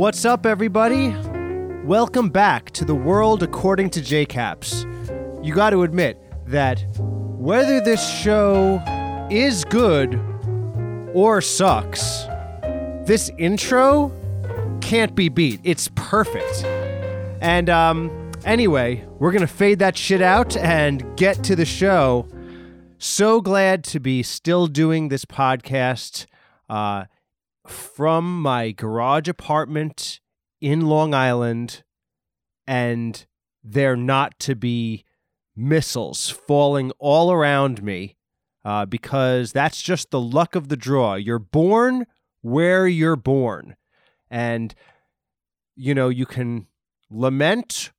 [0.00, 1.14] What's up, everybody?
[1.84, 5.44] Welcome back to the world according to JCaps.
[5.44, 8.82] You got to admit that whether this show
[9.30, 10.14] is good
[11.12, 12.24] or sucks,
[13.04, 14.10] this intro
[14.80, 15.60] can't be beat.
[15.64, 16.64] It's perfect.
[17.42, 22.26] And um, anyway, we're gonna fade that shit out and get to the show.
[22.96, 26.24] So glad to be still doing this podcast
[26.70, 27.04] uh,
[27.70, 30.20] from my garage apartment
[30.60, 31.82] in Long Island,
[32.66, 33.26] and
[33.62, 35.04] there not to be
[35.56, 38.16] missiles falling all around me
[38.64, 41.14] uh, because that's just the luck of the draw.
[41.14, 42.06] You're born
[42.42, 43.76] where you're born.
[44.30, 44.74] And,
[45.76, 46.66] you know, you can
[47.10, 47.90] lament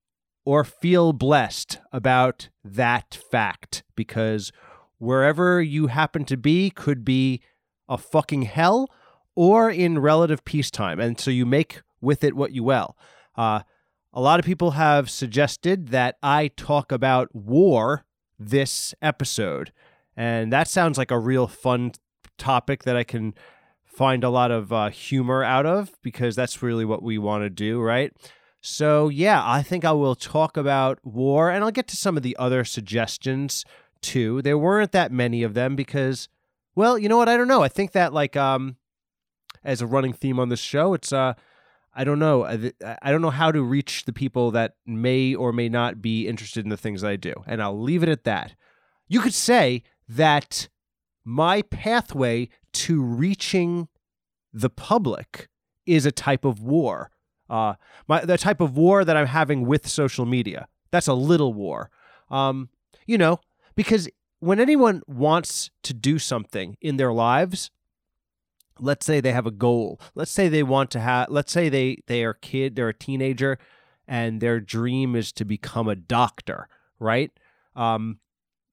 [0.45, 4.51] or feel blessed about that fact because
[4.97, 7.41] wherever you happen to be could be
[7.87, 8.87] a fucking hell
[9.35, 10.99] or in relative peacetime.
[10.99, 12.97] And so you make with it what you will.
[13.35, 13.61] Uh,
[14.13, 18.05] a lot of people have suggested that I talk about war
[18.37, 19.71] this episode.
[20.17, 21.93] And that sounds like a real fun
[22.37, 23.33] topic that I can
[23.85, 27.49] find a lot of uh, humor out of because that's really what we want to
[27.49, 28.11] do, right?
[28.61, 32.23] So, yeah, I think I will talk about war and I'll get to some of
[32.23, 33.65] the other suggestions
[34.01, 34.41] too.
[34.41, 36.27] There weren't that many of them because,
[36.75, 37.29] well, you know what?
[37.29, 37.63] I don't know.
[37.63, 38.77] I think that, like, um,
[39.63, 41.33] as a running theme on this show, it's, uh,
[41.93, 42.45] I don't know.
[42.45, 46.27] I, I don't know how to reach the people that may or may not be
[46.27, 47.33] interested in the things I do.
[47.45, 48.55] And I'll leave it at that.
[49.07, 50.69] You could say that
[51.25, 53.89] my pathway to reaching
[54.53, 55.49] the public
[55.85, 57.11] is a type of war.
[57.49, 57.73] Uh,
[58.07, 60.67] my the type of war that I'm having with social media.
[60.91, 61.89] That's a little war.
[62.29, 62.69] Um,
[63.05, 63.41] you know,
[63.75, 64.07] because
[64.39, 67.69] when anyone wants to do something in their lives,
[68.81, 70.01] let's say they have a goal.
[70.15, 71.29] Let's say they want to have.
[71.29, 72.75] Let's say they they are a kid.
[72.75, 73.57] They're a teenager,
[74.07, 76.67] and their dream is to become a doctor.
[76.99, 77.31] Right.
[77.75, 78.19] Um,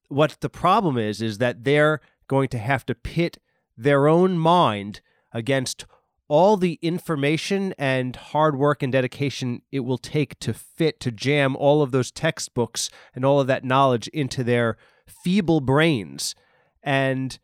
[0.09, 3.39] what the problem is is that they're going to have to pit
[3.77, 5.01] their own mind
[5.33, 5.87] against
[6.27, 11.57] all the information and hard work and dedication it will take to fit to jam
[11.57, 16.35] all of those textbooks and all of that knowledge into their feeble brains
[16.83, 17.39] and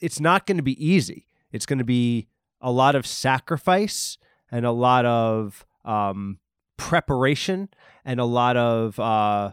[0.00, 2.28] it's not going to be easy it's going to be
[2.60, 4.18] a lot of sacrifice
[4.50, 6.38] and a lot of um,
[6.76, 7.68] preparation
[8.04, 9.52] and a lot of uh,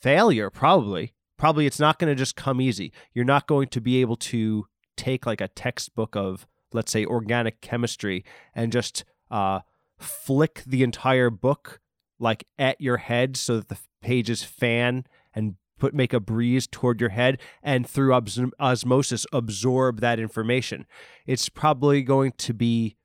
[0.00, 2.92] failure probably probably it's not going to just come easy.
[3.14, 4.66] You're not going to be able to
[4.96, 9.60] take like a textbook of, let's say, organic chemistry and just uh,
[9.98, 11.80] flick the entire book
[12.18, 17.00] like at your head so that the pages fan and put make a breeze toward
[17.00, 20.86] your head and through os- osmosis absorb that information.
[21.26, 22.96] It's probably going to be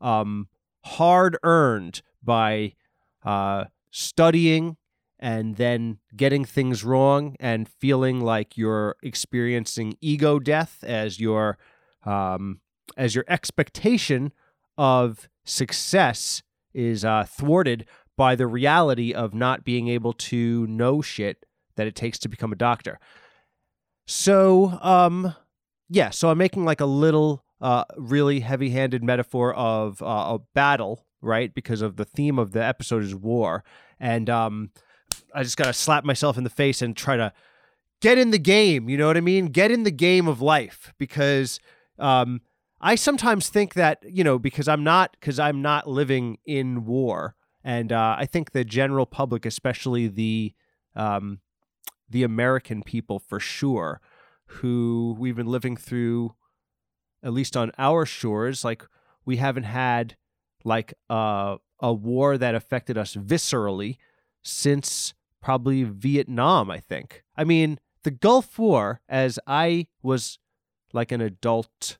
[0.00, 0.48] um,
[0.84, 2.74] hard earned by
[3.24, 4.76] uh, studying
[5.18, 11.58] and then getting things wrong and feeling like you're experiencing ego death as your
[12.04, 12.60] um,
[12.96, 14.32] as your expectation
[14.76, 21.44] of success is uh, thwarted by the reality of not being able to know shit
[21.78, 23.00] that it takes to become a doctor.
[24.06, 25.34] So, um,
[25.88, 30.38] yeah, so I'm making like a little, uh, really heavy handed metaphor of uh, a
[30.54, 31.52] battle, right?
[31.52, 33.64] Because of the theme of the episode is war.
[33.98, 34.70] And, um,
[35.34, 37.32] I just gotta slap myself in the face and try to
[38.00, 38.88] get in the game.
[38.88, 39.46] You know what I mean?
[39.46, 41.60] Get in the game of life because
[41.98, 42.40] um,
[42.80, 47.34] I sometimes think that you know because I'm not because I'm not living in war,
[47.64, 50.54] and uh, I think the general public, especially the
[50.94, 51.40] um,
[52.08, 54.00] the American people for sure,
[54.46, 56.34] who we've been living through,
[57.22, 58.84] at least on our shores, like
[59.24, 60.16] we haven't had
[60.64, 63.98] like a a war that affected us viscerally
[64.42, 67.22] since probably Vietnam, I think.
[67.36, 70.38] I mean, the Gulf War, as I was
[70.92, 71.98] like an adult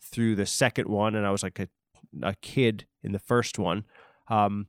[0.00, 1.68] through the second one, and I was like a,
[2.22, 3.84] a kid in the first one,
[4.28, 4.68] um,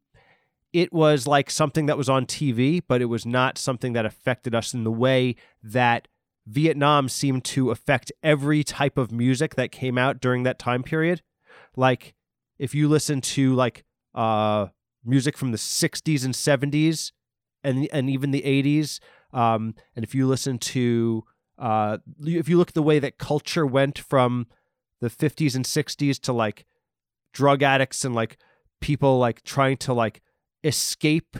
[0.73, 4.55] it was like something that was on TV, but it was not something that affected
[4.55, 6.07] us in the way that
[6.47, 11.21] Vietnam seemed to affect every type of music that came out during that time period.
[11.75, 12.15] Like,
[12.57, 13.83] if you listen to like
[14.15, 14.67] uh,
[15.05, 17.11] music from the 60s and 70s
[17.63, 18.99] and and even the 80s
[19.33, 21.23] um, and if you listen to
[21.57, 24.47] uh, if you look at the way that culture went from
[25.01, 26.65] the 50s and 60s to like
[27.33, 28.37] drug addicts and like
[28.81, 30.21] people like trying to like
[30.63, 31.37] escape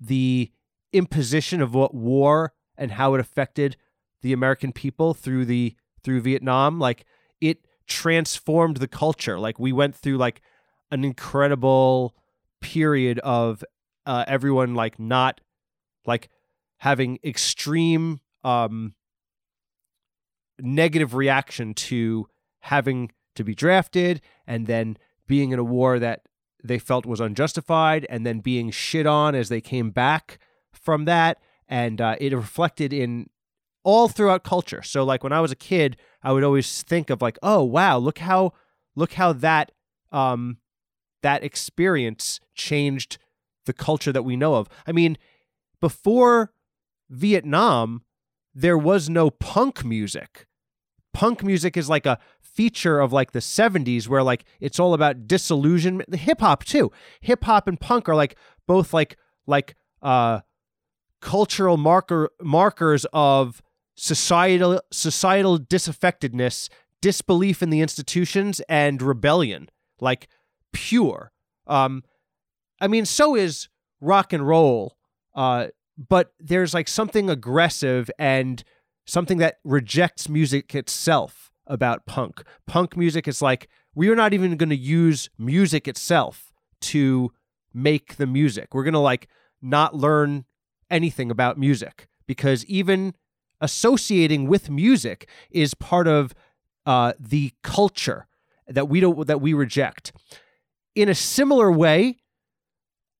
[0.00, 0.50] the
[0.92, 3.76] imposition of what war and how it affected
[4.22, 6.78] the American people through the through Vietnam.
[6.78, 7.04] Like
[7.40, 9.38] it transformed the culture.
[9.38, 10.40] Like we went through like
[10.90, 12.14] an incredible
[12.60, 13.64] period of
[14.06, 15.40] uh, everyone like not
[16.06, 16.28] like
[16.78, 18.94] having extreme um
[20.58, 22.26] negative reaction to
[22.60, 26.22] having to be drafted and then being in a war that
[26.68, 30.38] they felt was unjustified and then being shit on as they came back
[30.72, 31.38] from that.
[31.68, 33.28] And uh, it reflected in
[33.86, 34.82] all throughout culture.
[34.82, 37.96] So like when i was a kid i would always think of like oh wow
[37.98, 38.52] look how
[38.96, 39.70] look how that
[40.10, 40.58] um
[41.22, 43.18] that experience changed
[43.64, 44.68] the culture that we know of.
[44.88, 45.16] I mean
[45.80, 46.52] before
[47.08, 48.02] vietnam
[48.52, 50.46] there was no punk music.
[51.14, 52.18] Punk music is like a
[52.56, 56.90] feature of like the 70s where like it's all about disillusionment the hip hop too.
[57.20, 58.36] Hip hop and punk are like
[58.66, 59.16] both like
[59.46, 60.40] like uh
[61.20, 63.62] cultural marker markers of
[63.94, 66.68] societal societal disaffectedness
[67.02, 69.68] disbelief in the institutions and rebellion
[70.00, 70.28] like
[70.72, 71.32] pure.
[71.66, 72.02] Um
[72.80, 73.68] i mean so is
[74.00, 74.96] rock and roll
[75.34, 75.66] uh
[75.96, 78.62] but there's like something aggressive and
[79.06, 82.42] something that rejects music itself about punk.
[82.66, 87.32] Punk music is like we are not even going to use music itself to
[87.72, 88.74] make the music.
[88.74, 89.28] We're going to like
[89.60, 90.44] not learn
[90.90, 93.14] anything about music because even
[93.60, 96.34] associating with music is part of
[96.84, 98.26] uh, the culture
[98.68, 100.12] that we don't that we reject.
[100.94, 102.18] In a similar way,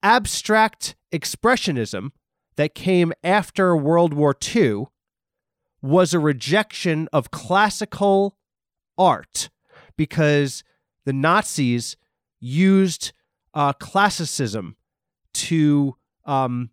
[0.03, 2.11] abstract expressionism
[2.57, 4.87] that came after World War II
[5.83, 8.36] was a rejection of classical
[8.99, 9.51] art
[9.97, 10.63] because
[11.05, 11.97] the Nazis
[12.41, 13.13] used
[13.55, 14.77] uh, classicism
[15.35, 16.71] to um,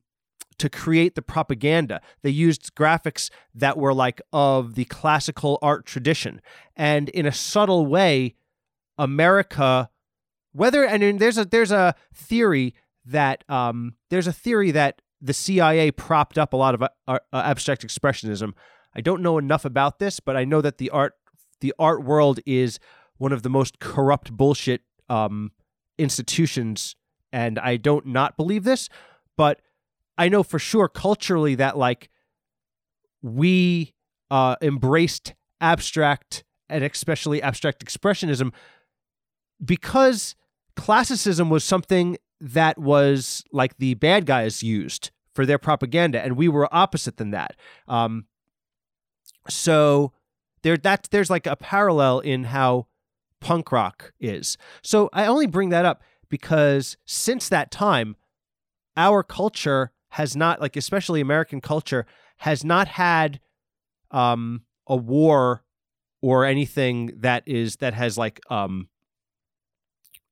[0.57, 2.01] to create the propaganda.
[2.21, 6.41] They used graphics that were like of the classical art tradition,
[6.75, 8.35] and in a subtle way,
[8.97, 9.89] America,
[10.51, 12.75] whether and there's a there's a theory
[13.05, 17.17] that um, there's a theory that the CIA propped up a lot of uh, uh,
[17.33, 18.53] abstract expressionism.
[18.95, 21.15] I don't know enough about this, but I know that the art
[21.63, 22.77] the art world is
[23.17, 25.53] one of the most corrupt bullshit um,
[25.97, 26.97] institutions,
[27.31, 28.89] and I don't not believe this,
[29.37, 29.61] but
[30.17, 32.09] I know for sure culturally that like
[33.21, 33.93] we
[34.29, 38.51] uh, embraced abstract and especially abstract expressionism
[39.63, 40.35] because
[40.75, 46.49] classicism was something that was like the bad guys used for their propaganda, and we
[46.49, 47.55] were opposite than that.
[47.87, 48.25] Um,
[49.47, 50.11] so
[50.63, 52.87] there, that there's like a parallel in how
[53.39, 54.57] punk rock is.
[54.81, 58.15] So I only bring that up because since that time,
[58.97, 62.05] our culture has not, like especially American culture,
[62.37, 63.39] has not had
[64.11, 65.63] um, a war
[66.21, 68.87] or anything that is that has like um,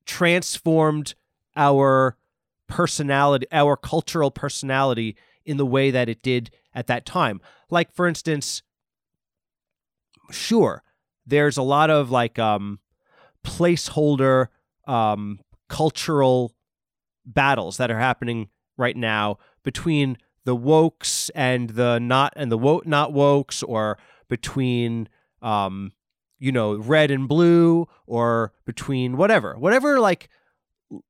[0.06, 1.14] transformed
[1.56, 2.16] our
[2.66, 7.40] personality, our cultural personality in the way that it did at that time.
[7.68, 8.62] Like, for instance,
[10.30, 10.82] sure,
[11.26, 12.78] there's a lot of like um,
[13.44, 14.48] placeholder
[14.86, 16.52] um, cultural
[17.24, 22.84] battles that are happening right now between the wokes and the not and the woke
[22.86, 23.96] not wokes or
[24.28, 25.08] between
[25.40, 25.92] um
[26.38, 29.56] you know red and blue or between whatever.
[29.56, 30.28] Whatever like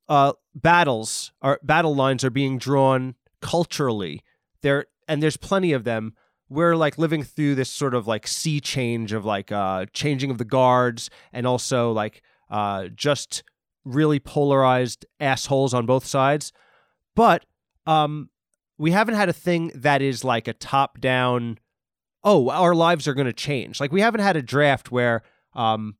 [0.09, 4.23] uh, battles or battle lines are being drawn culturally
[4.61, 6.15] there and there's plenty of them
[6.53, 10.39] we're like living through this sort of like sea change of like uh changing of
[10.39, 13.43] the guards and also like uh just
[13.85, 16.53] really polarized assholes on both sides.
[17.17, 17.47] But
[17.87, 18.29] um
[18.79, 21.59] we haven't had a thing that is like a top down
[22.23, 23.81] oh our lives are going to change.
[23.81, 25.23] Like we haven't had a draft where
[25.55, 25.97] um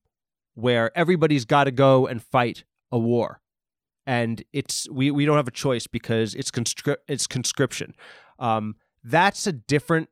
[0.55, 3.41] where everybody's got to go and fight a war.
[4.07, 7.95] And it's we we don't have a choice because it's conscri- it's conscription.
[8.39, 10.09] Um, that's a different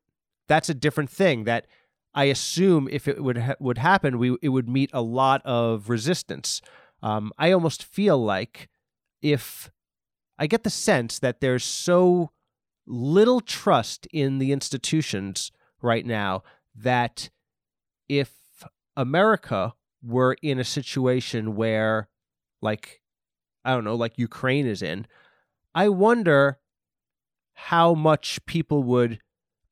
[0.50, 1.66] that's a different thing that
[2.12, 5.88] I assume if it would ha- would happen, we it would meet a lot of
[5.88, 6.61] resistance.
[7.02, 8.69] Um, I almost feel like
[9.23, 9.71] if
[10.38, 12.33] I get the sense that there's so
[12.85, 16.42] little trust in the institutions right now
[16.75, 17.30] that
[18.09, 18.33] if
[18.97, 22.09] America were in a situation where
[22.61, 23.00] like
[23.64, 25.07] I don't know, like Ukraine is in,
[25.76, 26.59] I wonder
[27.54, 29.21] how much people would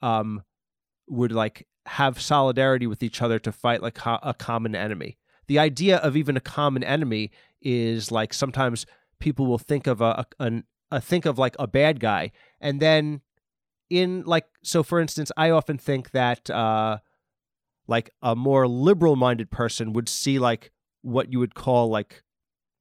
[0.01, 0.45] um
[1.09, 5.19] would like have solidarity with each other to fight like a common enemy.
[5.47, 7.31] The idea of even a common enemy
[7.63, 8.87] is like sometimes
[9.19, 13.21] people will think of a, a, a think of like a bad guy and then
[13.91, 16.99] in like so for instance I often think that uh
[17.89, 20.71] like a more liberal minded person would see like
[21.03, 22.23] what you would call like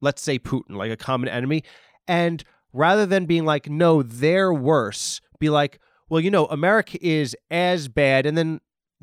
[0.00, 1.64] let's say Putin, like a common enemy.
[2.06, 2.42] And
[2.72, 7.88] rather than being like, no, they're worse, be like, well, you know, America is as
[7.88, 8.60] bad, and then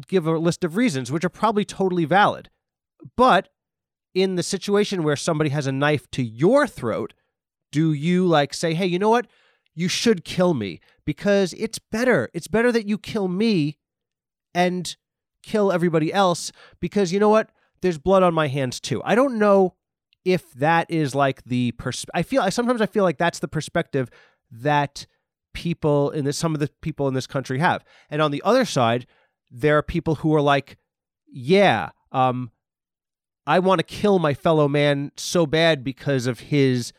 [0.08, 2.50] give a list of reasons, which are probably totally valid.
[3.16, 3.50] But
[4.14, 7.14] in the situation where somebody has a knife to your throat,
[7.72, 9.28] do you like say, hey, you know what?
[9.76, 12.30] You should kill me because it's better.
[12.34, 13.78] It's better that you kill me
[14.54, 14.96] and
[15.44, 17.50] kill everybody else because you know what?
[17.82, 19.02] There's blood on my hands too.
[19.04, 19.76] I don't know
[20.24, 23.48] if that is like the pers- I feel I sometimes I feel like that's the
[23.48, 24.10] perspective
[24.50, 25.06] that
[25.56, 27.84] people in this some of the people in this country have.
[28.12, 29.08] And on the other side,
[29.50, 30.78] there are people who are like,
[31.28, 32.52] yeah, um,
[33.48, 36.94] I want to kill my fellow man so bad because of his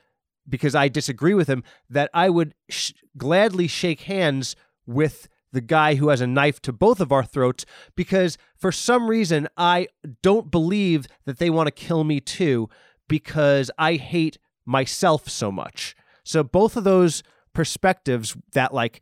[0.49, 4.55] because I disagree with him that I would sh- gladly shake hands
[4.87, 9.09] with the guy who has a knife to both of our throats because for some
[9.09, 9.89] reason I
[10.23, 12.69] don't believe that they want to kill me too
[13.09, 15.97] because I hate myself so much.
[16.23, 17.23] So both of those
[17.57, 19.01] perspectives that like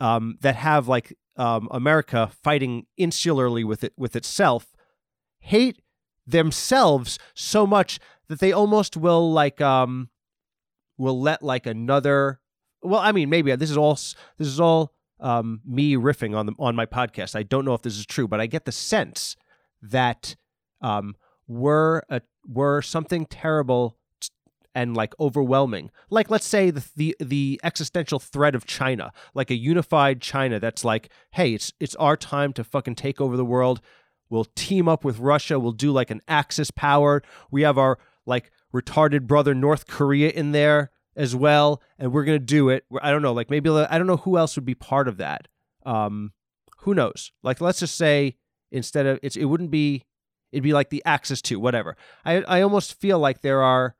[0.00, 4.74] um, that have like um, America fighting insularly with it with itself
[5.38, 5.82] hate
[6.26, 10.08] themselves so much that they almost will like um
[10.96, 12.40] will let like another
[12.82, 16.52] well i mean maybe this is all this is all um me riffing on the
[16.58, 17.36] on my podcast.
[17.36, 19.36] I don't know if this is true but i get the sense
[19.82, 20.36] that
[20.80, 21.16] um
[21.46, 23.98] were a were something terrible
[24.74, 29.56] and like overwhelming like let's say the, the the existential threat of china like a
[29.56, 33.80] unified china that's like hey it's it's our time to fucking take over the world
[34.30, 35.58] We'll team up with Russia.
[35.58, 37.22] We'll do like an Axis power.
[37.50, 42.38] We have our like retarded brother North Korea in there as well, and we're gonna
[42.38, 42.84] do it.
[43.02, 45.48] I don't know, like maybe I don't know who else would be part of that.
[45.84, 46.32] Um,
[46.78, 47.32] who knows?
[47.42, 48.36] Like let's just say
[48.70, 50.04] instead of it's it wouldn't be
[50.52, 51.96] it'd be like the Axis two, whatever.
[52.24, 53.96] I I almost feel like there are.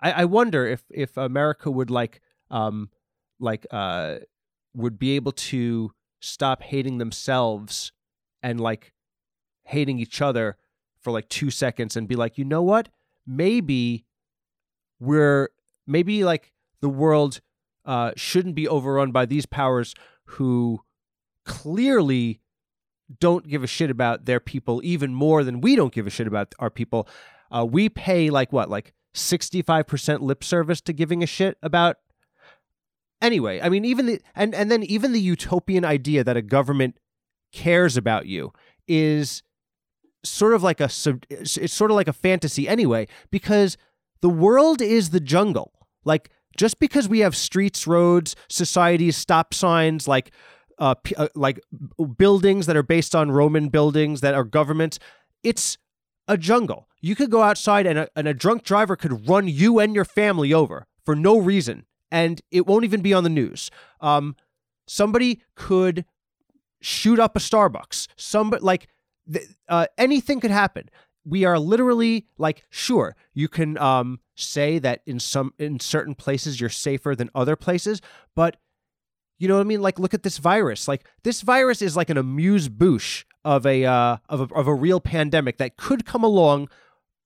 [0.00, 2.90] I, I wonder if if America would like um
[3.38, 4.16] like uh
[4.74, 7.92] would be able to stop hating themselves
[8.42, 8.92] and like
[9.64, 10.56] hating each other
[11.00, 12.88] for like two seconds and be like, you know what?
[13.26, 14.04] Maybe
[14.98, 15.48] we're
[15.86, 17.40] maybe like the world
[17.84, 20.80] uh, shouldn't be overrun by these powers who
[21.44, 22.40] clearly
[23.18, 26.26] don't give a shit about their people even more than we don't give a shit
[26.26, 27.08] about our people.
[27.50, 31.96] Uh, we pay like what, like 65% lip service to giving a shit about.
[33.20, 36.96] Anyway, I mean, even the, and, and then even the utopian idea that a government
[37.52, 38.52] cares about you
[38.88, 39.42] is
[40.24, 40.90] sort of like a
[41.30, 43.76] it's sort of like a fantasy anyway because
[44.20, 45.72] the world is the jungle.
[46.04, 50.32] Like just because we have streets, roads, societies, stop signs, like
[50.78, 51.60] uh, uh, like
[52.16, 54.98] buildings that are based on Roman buildings that are governments,
[55.42, 55.78] it's
[56.30, 56.88] a jungle.
[57.00, 60.04] You could go outside and a, and a drunk driver could run you and your
[60.04, 63.70] family over for no reason, and it won't even be on the news.
[64.00, 64.36] Um,
[64.86, 66.04] somebody could
[66.80, 68.06] shoot up a Starbucks.
[68.16, 68.88] Somebody like
[69.68, 70.88] uh, anything could happen.
[71.24, 76.60] We are literally like, sure, you can um, say that in some in certain places
[76.60, 78.00] you're safer than other places,
[78.36, 78.56] but
[79.38, 79.82] you know what I mean?
[79.82, 80.86] Like, look at this virus.
[80.86, 84.74] Like, this virus is like an amuse bouche of a uh, of a of a
[84.74, 86.68] real pandemic that could come along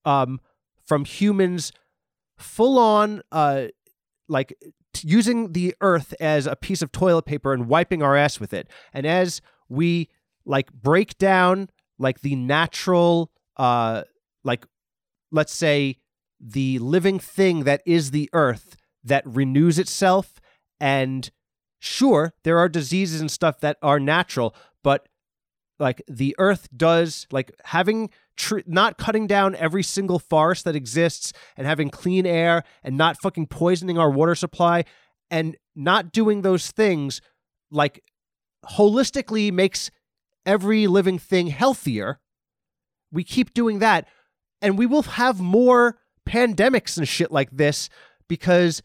[0.05, 0.41] um,
[0.85, 1.73] from humans
[2.37, 3.67] full on uh,
[4.29, 4.57] like
[4.93, 8.53] t- using the earth as a piece of toilet paper and wiping our ass with
[8.53, 8.69] it.
[8.93, 10.09] And as we
[10.45, 11.69] like break down
[11.99, 14.03] like the natural uh
[14.43, 14.67] like
[15.31, 15.97] let's say
[16.41, 20.41] the living thing that is the earth that renews itself
[20.81, 21.31] and
[21.79, 25.09] sure there are diseases and stuff that are natural but
[25.79, 31.33] like the earth does like having tr- not cutting down every single forest that exists
[31.57, 34.85] and having clean air and not fucking poisoning our water supply
[35.31, 37.21] and not doing those things
[37.71, 38.03] like
[38.65, 39.91] holistically makes
[40.47, 42.21] every living thing healthier.
[43.13, 44.09] We keep doing that,
[44.61, 47.89] and we will have more pandemics and shit like this
[48.29, 48.83] because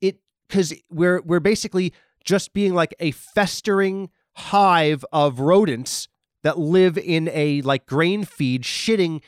[0.00, 1.92] it because we're we're basically
[2.24, 6.08] just being like a festering hive of rodents
[6.42, 9.22] that live in a like grain feed shitting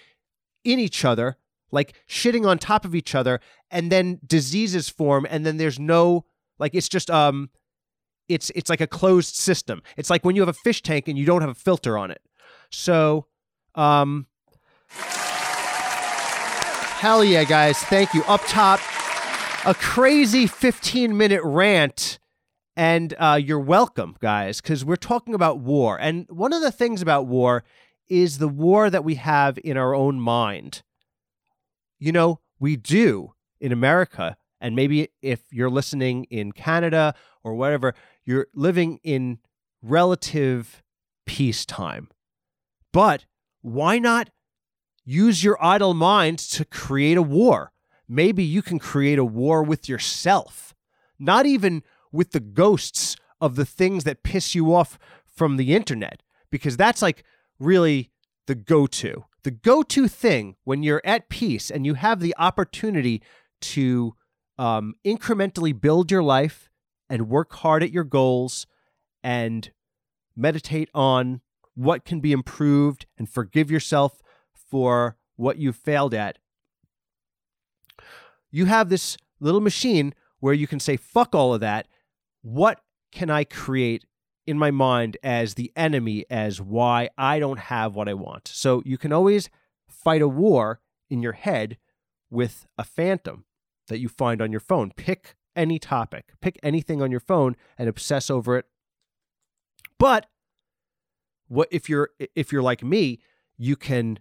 [0.64, 1.36] in each other
[1.70, 3.40] like shitting on top of each other
[3.70, 6.24] and then diseases form and then there's no
[6.58, 7.50] like it's just um
[8.28, 9.82] it's it's like a closed system.
[9.96, 12.10] It's like when you have a fish tank and you don't have a filter on
[12.10, 12.22] it.
[12.70, 13.26] So,
[13.74, 14.26] um,
[16.98, 17.78] hell yeah, guys!
[17.78, 18.24] Thank you.
[18.24, 18.80] Up top,
[19.66, 22.18] a crazy 15 minute rant,
[22.76, 25.98] and uh, you're welcome, guys, because we're talking about war.
[26.00, 27.64] And one of the things about war
[28.08, 30.82] is the war that we have in our own mind.
[31.98, 37.94] You know, we do in America, and maybe if you're listening in Canada or whatever,
[38.24, 39.38] you're living in
[39.82, 40.82] relative
[41.26, 42.08] peacetime.
[42.92, 43.26] But
[43.62, 44.30] why not
[45.04, 47.72] use your idle mind to create a war?
[48.08, 50.74] Maybe you can create a war with yourself,
[51.18, 51.82] not even
[52.14, 57.02] with the ghosts of the things that piss you off from the internet, because that's
[57.02, 57.24] like
[57.58, 58.10] really
[58.46, 59.24] the go to.
[59.42, 63.20] The go to thing when you're at peace and you have the opportunity
[63.60, 64.14] to
[64.56, 66.70] um, incrementally build your life
[67.10, 68.66] and work hard at your goals
[69.22, 69.70] and
[70.36, 71.40] meditate on
[71.74, 76.38] what can be improved and forgive yourself for what you failed at.
[78.50, 81.88] You have this little machine where you can say, fuck all of that.
[82.44, 84.04] What can I create
[84.46, 88.48] in my mind as the enemy as why I don't have what I want?
[88.48, 89.48] So you can always
[89.88, 91.78] fight a war in your head
[92.28, 93.46] with a phantom
[93.88, 94.92] that you find on your phone.
[94.94, 98.66] Pick any topic, pick anything on your phone and obsess over it.
[99.98, 100.26] But
[101.48, 103.20] what if you're if you're like me,
[103.56, 104.18] you can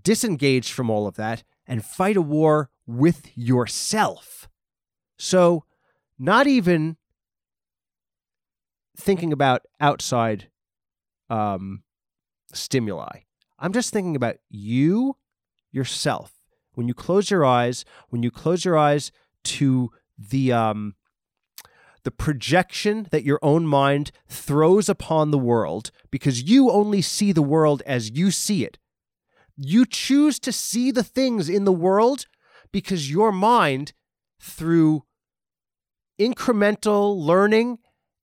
[0.00, 4.48] disengage from all of that and fight a war with yourself.
[5.18, 5.64] So,
[6.20, 6.98] not even
[8.96, 10.48] thinking about outside
[11.30, 11.82] um,
[12.52, 13.20] stimuli.
[13.58, 15.16] I'm just thinking about you,
[15.70, 16.32] yourself.
[16.74, 19.12] When you close your eyes, when you close your eyes
[19.44, 20.94] to the um,
[22.04, 27.42] the projection that your own mind throws upon the world, because you only see the
[27.42, 28.78] world as you see it.
[29.56, 32.26] You choose to see the things in the world
[32.72, 33.92] because your mind,
[34.40, 35.04] through
[36.18, 37.78] incremental learning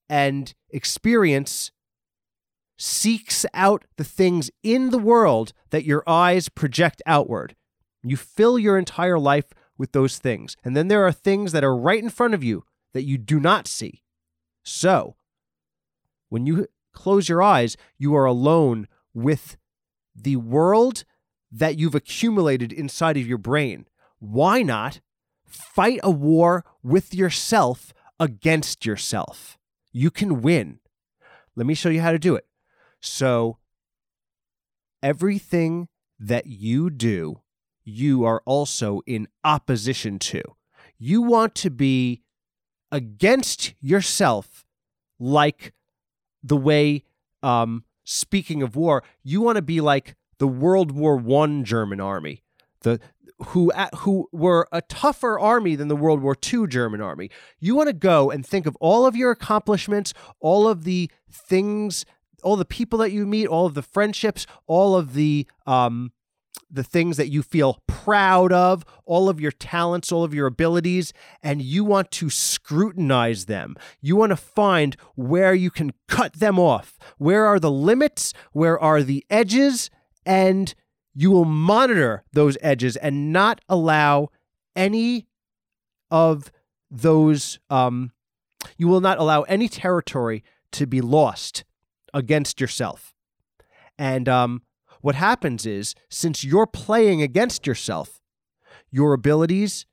[0.09, 1.71] and experience,
[2.77, 7.55] seeks out the things in the world that your eyes project outward.
[8.03, 10.55] You fill your entire life with those things.
[10.63, 13.39] And then there are things that are right in front of you that you do
[13.39, 14.03] not see.
[14.63, 15.15] So,
[16.29, 19.57] when you close your eyes, you are alone with
[20.15, 21.03] the world
[21.51, 23.87] that you've accumulated inside of your brain.
[24.19, 24.99] Why not
[25.45, 29.58] fight a war with yourself against yourself?
[29.91, 30.79] You can win.
[31.55, 32.45] Let me show you how to do it.
[33.01, 33.57] So,
[35.01, 35.87] everything
[36.19, 37.41] that you do,
[37.83, 40.41] you are also in opposition to.
[40.97, 42.23] You want to be
[42.91, 44.65] against yourself,
[45.19, 45.73] like
[46.43, 47.03] the way,
[47.41, 52.43] um, speaking of war, you want to be like the World War One German army,
[52.81, 52.99] the
[53.47, 57.29] who at, who were a tougher army than the World War II German army.
[57.59, 62.05] You want to go and think of all of your accomplishments, all of the things,
[62.43, 66.11] all the people that you meet, all of the friendships, all of the um,
[66.71, 71.13] the things that you feel proud of, all of your talents, all of your abilities,
[71.41, 73.75] and you want to scrutinize them.
[74.01, 76.99] You want to find where you can cut them off.
[77.17, 78.33] Where are the limits?
[78.51, 79.89] Where are the edges?
[80.29, 80.75] and
[81.13, 84.29] you will monitor those edges and not allow
[84.75, 85.27] any
[86.11, 86.51] of
[86.89, 88.11] those um,
[88.77, 91.63] you will not allow any territory to be lost
[92.13, 93.13] against yourself.
[93.97, 94.61] And um,
[95.01, 98.21] what happens is since you're playing against yourself
[98.91, 99.85] your abilities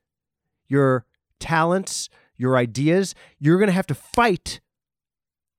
[0.67, 1.05] your
[1.39, 4.59] talents your ideas you're going to have to fight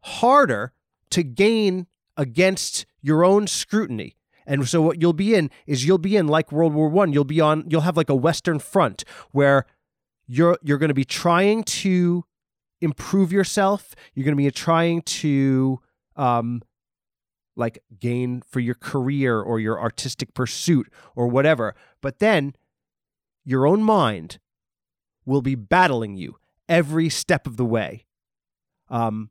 [0.02, 0.72] harder
[1.10, 4.16] to gain against your own scrutiny
[4.48, 7.12] and so what you'll be in is you'll be in like World War One.
[7.12, 7.66] You'll be on.
[7.68, 9.66] You'll have like a Western Front where
[10.26, 12.24] you're you're going to be trying to
[12.80, 13.94] improve yourself.
[14.14, 15.80] You're going to be trying to
[16.16, 16.62] um,
[17.56, 21.74] like gain for your career or your artistic pursuit or whatever.
[22.00, 22.54] But then
[23.44, 24.38] your own mind
[25.26, 26.38] will be battling you
[26.70, 28.06] every step of the way.
[28.88, 29.28] Um,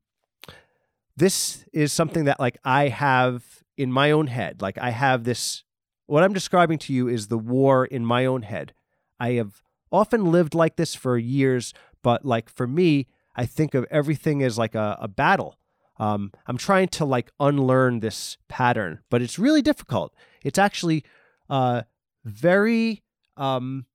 [1.16, 4.62] this is something that like I have in my own head.
[4.62, 5.64] Like I have this,
[6.08, 8.74] what I'm describing to you is the war in my own head.
[9.20, 9.62] I have
[9.92, 14.58] often lived like this for years, but like for me, I think of everything as
[14.58, 15.58] like a, a battle.
[16.00, 20.14] Um, I'm trying to like unlearn this pattern, but it's really difficult.
[20.44, 21.04] It's actually
[21.50, 21.84] uh,
[22.24, 23.04] very
[23.36, 23.86] um,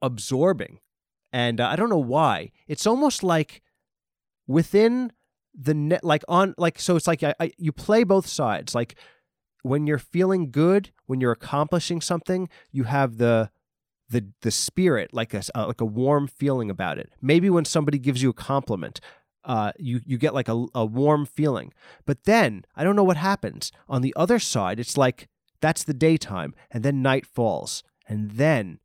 [0.00, 0.80] absorbing.
[1.32, 2.52] And uh, I don't know why.
[2.66, 3.62] It's almost like
[4.46, 5.12] within
[5.54, 8.74] the net like on like so it's like I, I, you play both sides.
[8.74, 8.96] Like
[9.62, 13.50] when you're feeling good when you're accomplishing something you have the
[14.08, 17.12] the the spirit like a uh, like a warm feeling about it.
[17.20, 19.00] Maybe when somebody gives you a compliment
[19.44, 21.72] uh, you you get like a, a warm feeling.
[22.04, 23.72] But then i don't know what happens.
[23.88, 25.28] On the other side it's like
[25.60, 27.82] that's the daytime and then night falls.
[28.08, 28.80] And then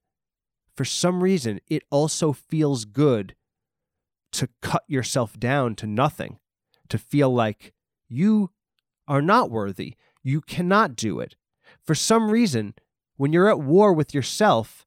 [0.77, 3.35] for some reason, it also feels good
[4.33, 6.37] to cut yourself down to nothing,
[6.89, 7.73] to feel like
[8.07, 8.51] you
[9.07, 9.95] are not worthy.
[10.23, 11.35] You cannot do it.
[11.85, 12.73] For some reason,
[13.15, 14.85] when you're at war with yourself,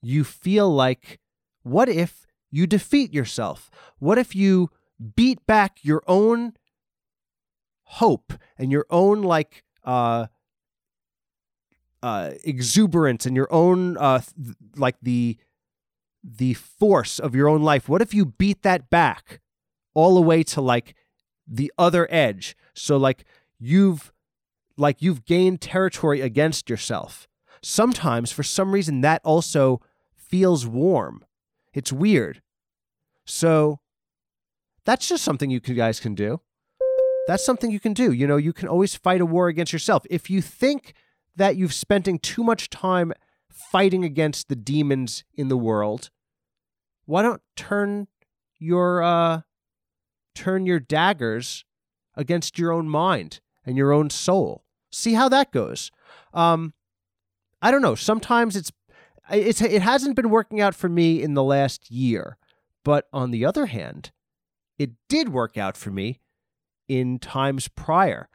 [0.00, 1.18] you feel like,
[1.62, 3.70] what if you defeat yourself?
[3.98, 4.70] What if you
[5.16, 6.54] beat back your own
[7.82, 10.26] hope and your own, like, uh,
[12.02, 15.36] uh, exuberance and your own uh, th- like the
[16.22, 19.40] the force of your own life what if you beat that back
[19.94, 20.94] all the way to like
[21.48, 22.56] the other edge.
[22.74, 23.24] So like
[23.58, 24.12] you've
[24.76, 27.26] like you've gained territory against yourself.
[27.62, 29.80] Sometimes for some reason that also
[30.14, 31.24] feels warm.
[31.72, 32.42] It's weird.
[33.24, 33.80] So
[34.84, 36.40] that's just something you guys can do.
[37.26, 38.12] That's something you can do.
[38.12, 40.04] You know you can always fight a war against yourself.
[40.10, 40.94] If you think
[41.36, 43.12] that you've spending too much time
[43.50, 46.10] fighting against the demons in the world,
[47.04, 48.08] why don't turn
[48.58, 49.42] your uh
[50.38, 51.64] turn your daggers
[52.14, 54.64] against your own mind and your own soul.
[54.90, 55.90] See how that goes.
[56.32, 56.74] Um
[57.60, 58.70] I don't know, sometimes it's
[59.30, 62.38] it's it hasn't been working out for me in the last year,
[62.84, 64.12] but on the other hand,
[64.78, 66.20] it did work out for me
[66.86, 68.28] in times prior.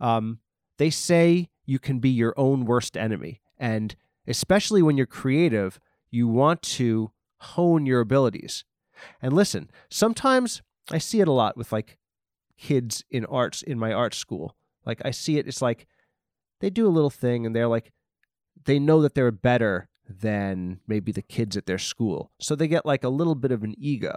[0.00, 0.38] Um
[0.78, 3.40] they say you can be your own worst enemy.
[3.58, 3.94] And
[4.26, 8.64] especially when you're creative, you want to hone your abilities.
[9.20, 11.98] And listen, sometimes I see it a lot with like
[12.58, 14.56] kids in arts in my art school.
[14.84, 15.86] Like I see it, it's like
[16.60, 17.92] they do a little thing and they're like,
[18.64, 22.30] they know that they're better than maybe the kids at their school.
[22.40, 24.14] So they get like a little bit of an ego.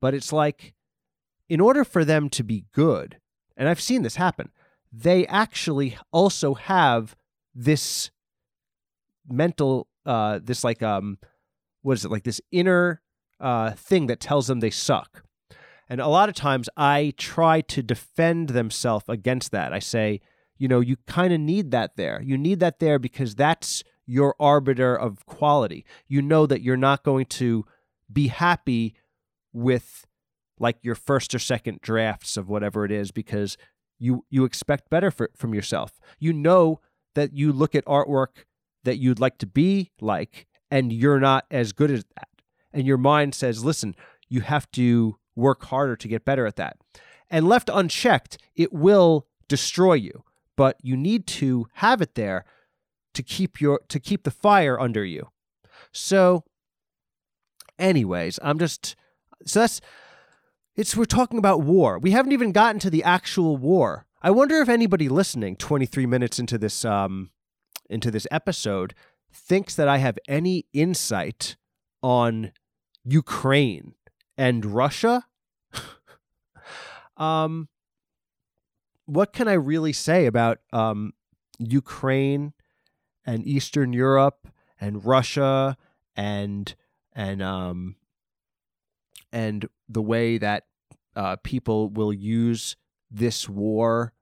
[0.00, 0.74] But it's like,
[1.48, 3.18] in order for them to be good,
[3.56, 4.50] and I've seen this happen,
[4.92, 7.16] they actually also have
[7.54, 8.10] this
[9.28, 11.18] mental uh this like um
[11.82, 13.02] what is it like this inner
[13.40, 15.22] uh thing that tells them they suck
[15.88, 20.20] and a lot of times i try to defend themselves against that i say
[20.56, 24.34] you know you kind of need that there you need that there because that's your
[24.40, 27.64] arbiter of quality you know that you're not going to
[28.12, 28.94] be happy
[29.52, 30.06] with
[30.58, 33.56] like your first or second drafts of whatever it is because
[33.98, 36.00] you you expect better for, from yourself.
[36.18, 36.80] You know
[37.14, 38.44] that you look at artwork
[38.84, 42.28] that you'd like to be like and you're not as good as that.
[42.72, 43.94] And your mind says, "Listen,
[44.28, 46.76] you have to work harder to get better at that."
[47.30, 50.24] And left unchecked, it will destroy you.
[50.56, 52.44] But you need to have it there
[53.14, 55.28] to keep your to keep the fire under you.
[55.92, 56.44] So
[57.78, 58.96] anyways, I'm just
[59.44, 59.80] so that's
[60.76, 61.98] it's we're talking about war.
[61.98, 64.06] We haven't even gotten to the actual war.
[64.22, 67.30] I wonder if anybody listening 23 minutes into this um
[67.88, 68.94] into this episode
[69.32, 71.56] thinks that I have any insight
[72.02, 72.52] on
[73.04, 73.94] Ukraine
[74.38, 75.26] and Russia.
[77.18, 77.68] um
[79.04, 81.12] what can I really say about um
[81.58, 82.54] Ukraine
[83.26, 84.48] and Eastern Europe
[84.80, 85.76] and Russia
[86.16, 86.74] and
[87.14, 87.96] and um
[89.32, 90.64] and the way that
[91.16, 92.76] uh, people will use
[93.10, 94.12] this war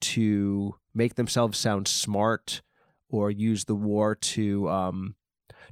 [0.00, 2.62] to make themselves sound smart
[3.08, 5.14] or use the war to um,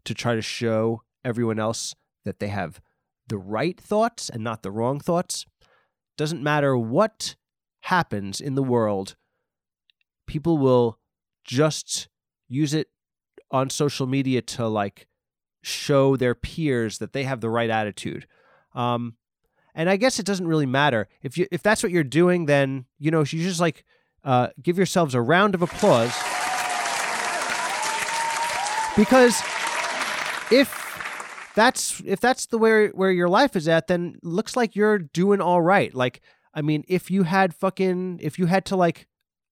[0.05, 2.81] to try to show everyone else that they have
[3.29, 5.47] the right thoughts and not the wrong thoughts.
[6.17, 7.37] Doesn't matter what
[7.83, 9.17] happens in the world,
[10.27, 10.99] people will
[11.45, 12.09] just
[12.49, 12.89] use it
[13.51, 15.07] on social media to like
[15.63, 18.27] show their peers that they have the right attitude.
[18.75, 19.17] Um,
[19.75, 22.47] and I guess it doesn't really matter if you if that's what you're doing.
[22.47, 23.85] Then you know you just like
[24.25, 26.15] uh, give yourselves a round of applause
[28.97, 29.41] because
[30.51, 30.92] if
[31.55, 35.41] that's if that's the where where your life is at, then looks like you're doing
[35.41, 35.95] all right.
[35.95, 36.21] Like
[36.55, 39.07] I mean, if you had fucking if you had to like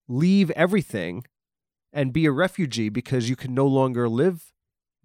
[0.09, 1.25] leave everything
[1.93, 4.53] and be a refugee because you can no longer live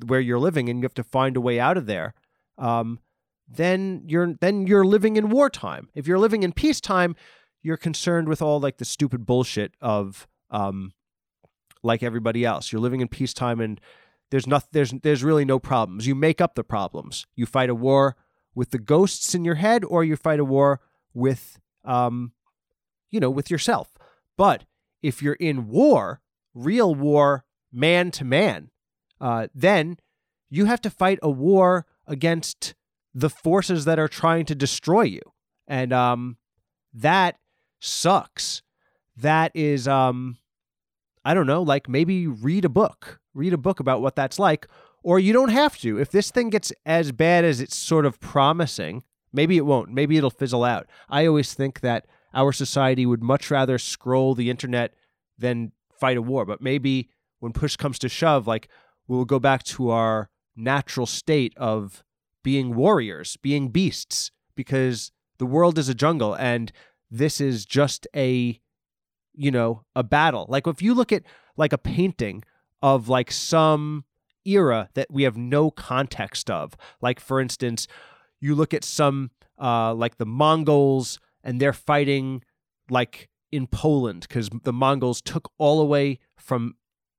[0.06, 2.14] where you're living and you have to find a way out of there.
[2.58, 3.00] Um,
[3.48, 5.90] then you're then you're living in wartime.
[5.94, 7.16] If you're living in peacetime,
[7.62, 10.94] you're concerned with all like the stupid bullshit of um
[11.84, 12.72] like everybody else.
[12.72, 13.80] You're living in peacetime and
[14.32, 16.08] there's not there's there's really no problems.
[16.08, 17.26] You make up the problems.
[17.36, 18.16] You fight a war
[18.54, 20.82] with the ghosts in your head or you fight a war
[21.14, 22.32] with um
[23.12, 23.94] you know, with yourself.
[24.36, 24.66] But
[25.02, 26.22] if you're in war,
[26.54, 28.72] real war, man to man,
[29.22, 29.98] uh, then
[30.50, 32.74] you have to fight a war against
[33.14, 35.22] the forces that are trying to destroy you.
[35.68, 36.38] And um
[36.94, 37.38] that
[37.80, 38.62] sucks.
[39.18, 40.38] That is um
[41.24, 43.20] I don't know, like maybe read a book.
[43.36, 44.68] Read a book about what that's like
[45.06, 46.00] or you don't have to.
[46.00, 49.92] If this thing gets as bad as it's sort of promising, maybe it won't.
[49.92, 50.88] Maybe it'll fizzle out.
[51.08, 54.96] I always think that our society would much rather scroll the internet
[55.38, 56.44] than fight a war.
[56.44, 58.68] But maybe when push comes to shove, like
[59.08, 62.04] we'll go back to our natural state of
[62.44, 66.72] being warriors, being beasts, because the world is a jungle and
[67.12, 68.60] this is just a
[69.38, 71.22] you know a battle like if you look at
[71.58, 72.42] like a painting
[72.86, 74.06] of like some
[74.46, 76.78] era that we have no context of.
[77.02, 77.88] Like, for instance,
[78.40, 82.44] you look at some, uh, like the Mongols, and they're fighting
[82.88, 86.76] like in Poland because the Mongols took all the way from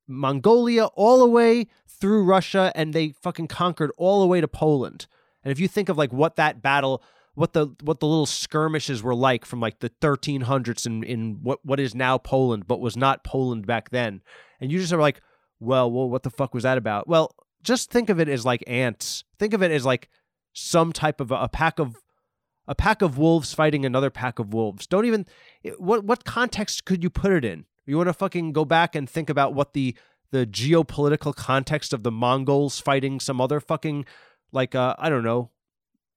[0.07, 5.09] Mongolia all the way through Russia and they fucking conquered all the way to Poland.
[5.43, 7.03] And if you think of like what that battle,
[7.35, 11.59] what the what the little skirmishes were like from like the 1300s in in what
[11.65, 14.23] what is now Poland but was not Poland back then,
[14.61, 15.21] and you just are like,
[15.61, 17.09] well, well, what the fuck was that about?
[17.09, 19.25] Well, just think of it as like ants.
[19.39, 20.09] Think of it as like
[20.53, 21.97] some type of a, a pack of
[22.69, 24.87] a pack of wolves fighting another pack of wolves.
[24.87, 25.27] Don't even
[25.79, 27.65] what what context could you put it in?
[27.87, 29.97] You want to fucking go back and think about what the
[30.31, 34.05] the geopolitical context of the Mongols fighting some other fucking
[34.53, 35.51] like uh I don't know.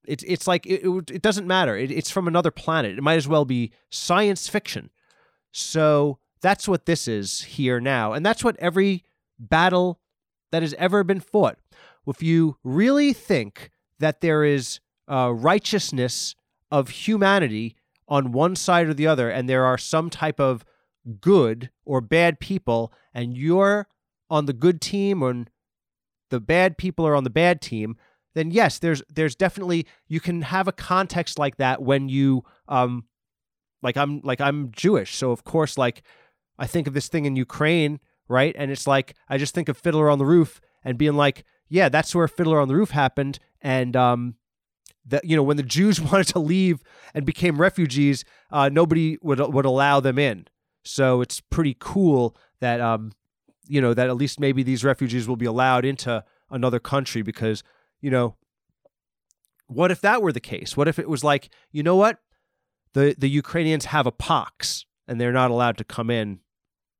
[0.05, 1.75] It's it's like it it, it doesn't matter.
[1.77, 2.97] It, it's from another planet.
[2.97, 4.89] It might as well be science fiction.
[5.51, 9.03] So that's what this is here now, and that's what every
[9.39, 9.99] battle
[10.51, 11.57] that has ever been fought.
[12.07, 16.35] If you really think that there is uh, righteousness
[16.71, 17.75] of humanity
[18.07, 20.65] on one side or the other, and there are some type of
[21.21, 23.87] good or bad people, and you're
[24.29, 25.45] on the good team or
[26.29, 27.97] the bad people are on the bad team,
[28.35, 33.05] then yes, there's there's definitely you can have a context like that when you um
[33.81, 36.03] like I'm like I'm Jewish, so of course like
[36.57, 37.99] I think of this thing in Ukraine
[38.29, 38.55] right?
[38.57, 41.89] And it's like I just think of Fiddler on the Roof and being like, yeah,
[41.89, 44.35] that's where Fiddler on the Roof happened, and um,
[45.05, 46.81] that you know when the Jews wanted to leave
[47.13, 50.47] and became refugees, uh, nobody would would allow them in.
[50.85, 53.11] So it's pretty cool that um,
[53.67, 57.63] you know that at least maybe these refugees will be allowed into another country because
[58.01, 58.35] you know
[59.67, 60.75] what if that were the case?
[60.75, 62.19] What if it was like you know what
[62.93, 66.39] the the Ukrainians have a pox and they're not allowed to come in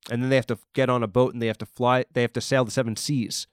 [0.10, 2.06] and then they have to get on a boat and they have to fly.
[2.14, 3.48] They have to sail the seven seas,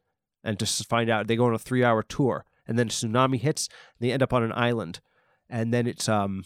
[0.45, 3.69] and to find out they go on a three-hour tour, and then a tsunami hits,
[3.99, 5.01] and they end up on an island,
[5.49, 6.45] and then it's um,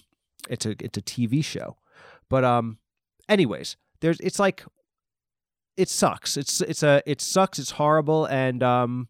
[0.49, 1.77] it's a it's a TV show,
[2.29, 2.79] but um,
[3.29, 4.65] anyways, there's it's like,
[5.77, 6.37] it sucks.
[6.37, 7.59] It's it's a it sucks.
[7.59, 9.09] It's horrible, and um,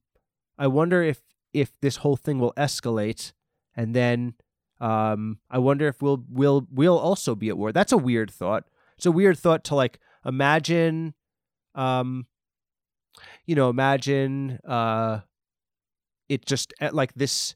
[0.59, 1.21] I wonder if
[1.53, 3.33] if this whole thing will escalate,
[3.75, 4.35] and then
[4.81, 7.73] um, I wonder if we'll we'll we'll also be at war.
[7.73, 8.65] That's a weird thought.
[8.97, 11.15] It's a weird thought to like imagine
[11.75, 12.27] um
[13.47, 15.21] you know imagine uh
[16.29, 17.55] it just at like this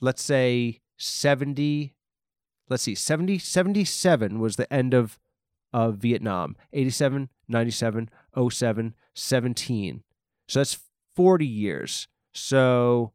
[0.00, 1.94] let's say 70
[2.68, 5.18] let's see 70 77 was the end of
[5.72, 6.56] of Vietnam.
[6.72, 8.10] 87 97
[8.50, 10.02] 07 17
[10.50, 10.80] so that's
[11.14, 12.08] 40 years.
[12.34, 13.12] So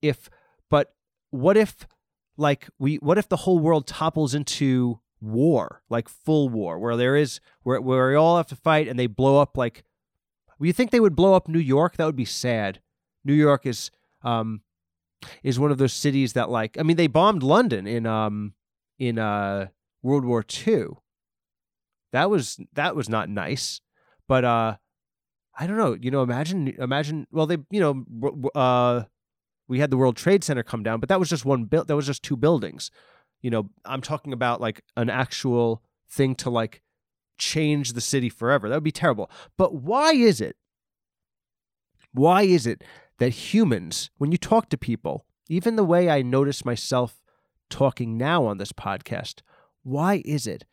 [0.00, 0.30] if
[0.70, 0.94] but
[1.30, 1.86] what if
[2.36, 7.16] like we what if the whole world topples into war, like full war, where there
[7.16, 9.84] is where where we all have to fight and they blow up like
[10.60, 11.96] you think they would blow up New York?
[11.96, 12.80] That would be sad.
[13.24, 13.90] New York is
[14.22, 14.62] um
[15.42, 18.54] is one of those cities that like I mean they bombed London in um
[18.98, 19.68] in uh
[20.02, 20.86] World War II.
[22.12, 23.80] That was that was not nice.
[24.28, 24.76] But uh
[25.56, 29.04] I don't know, you know, imagine imagine well they you know uh
[29.66, 31.96] we had the World Trade Center come down, but that was just one build that
[31.96, 32.90] was just two buildings
[33.44, 36.80] you know, I'm talking about like an actual thing to like
[37.36, 38.70] change the city forever.
[38.70, 39.30] That would be terrible.
[39.58, 40.56] But why is it?
[42.12, 42.82] Why is it
[43.18, 47.20] that humans, when you talk to people, even the way I notice myself
[47.68, 49.42] talking now on this podcast,
[49.82, 50.64] why is it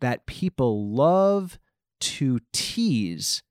[0.00, 1.60] that people love
[2.00, 3.44] to tease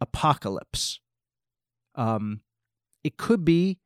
[0.00, 1.00] apocalypse?
[1.96, 2.42] Um,
[3.02, 3.80] it could be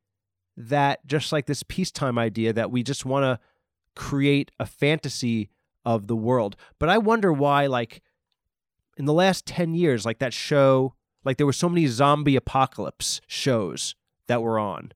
[0.58, 3.40] that just like this peacetime idea that we just want to
[3.96, 5.50] create a fantasy
[5.84, 6.56] of the world.
[6.78, 8.02] But I wonder why, like,
[8.96, 13.20] in the last 10 years, like that show, like there were so many zombie apocalypse
[13.26, 13.94] shows
[14.26, 14.92] that were on.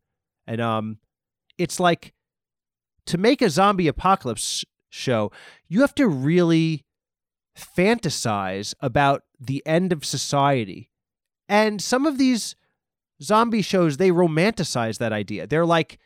[0.47, 0.99] And um
[1.57, 2.13] it's like
[3.07, 5.31] to make a zombie apocalypse show,
[5.69, 6.85] you have to really
[7.57, 10.91] fantasize about the end of society.
[11.49, 12.57] And some of these
[13.23, 15.47] zombie shows, they romanticize that idea.
[15.47, 15.99] They're like,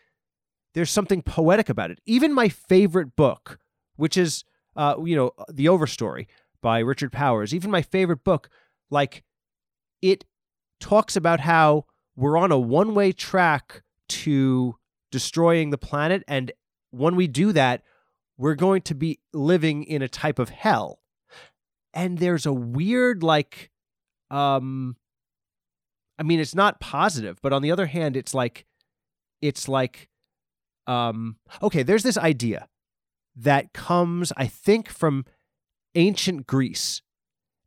[0.78, 2.00] there's something poetic about it.
[2.06, 3.58] Even my favorite book,
[3.96, 4.44] which is
[4.76, 6.28] uh, you know, The Overstory
[6.62, 8.48] by Richard Powers, even my favorite book,
[8.90, 9.24] like
[10.00, 10.24] it
[10.78, 14.76] talks about how we're on a one way track to
[15.10, 16.22] destroying the planet.
[16.28, 16.52] And
[16.90, 17.82] when we do that,
[18.36, 21.00] we're going to be living in a type of hell.
[21.92, 23.72] And there's a weird, like,
[24.30, 24.94] um,
[26.20, 28.64] I mean, it's not positive, but on the other hand, it's like,
[29.42, 30.08] it's like,
[30.88, 32.68] um, okay, there's this idea
[33.36, 35.24] that comes, I think, from
[35.94, 37.02] ancient Greece,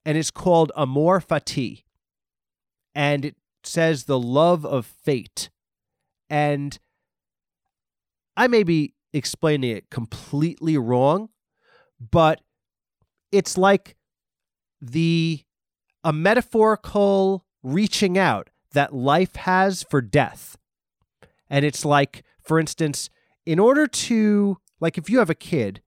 [0.03, 1.83] and it's called amor fati,
[2.93, 5.49] and it says the love of fate,
[6.29, 6.77] and
[8.35, 11.29] I may be explaining it completely wrong,
[11.99, 12.41] but
[13.31, 13.95] it's like
[14.81, 15.43] the
[16.03, 20.57] a metaphorical reaching out that life has for death.
[21.49, 23.09] And it's like, for instance,
[23.45, 25.81] in order to, like, if you have a kid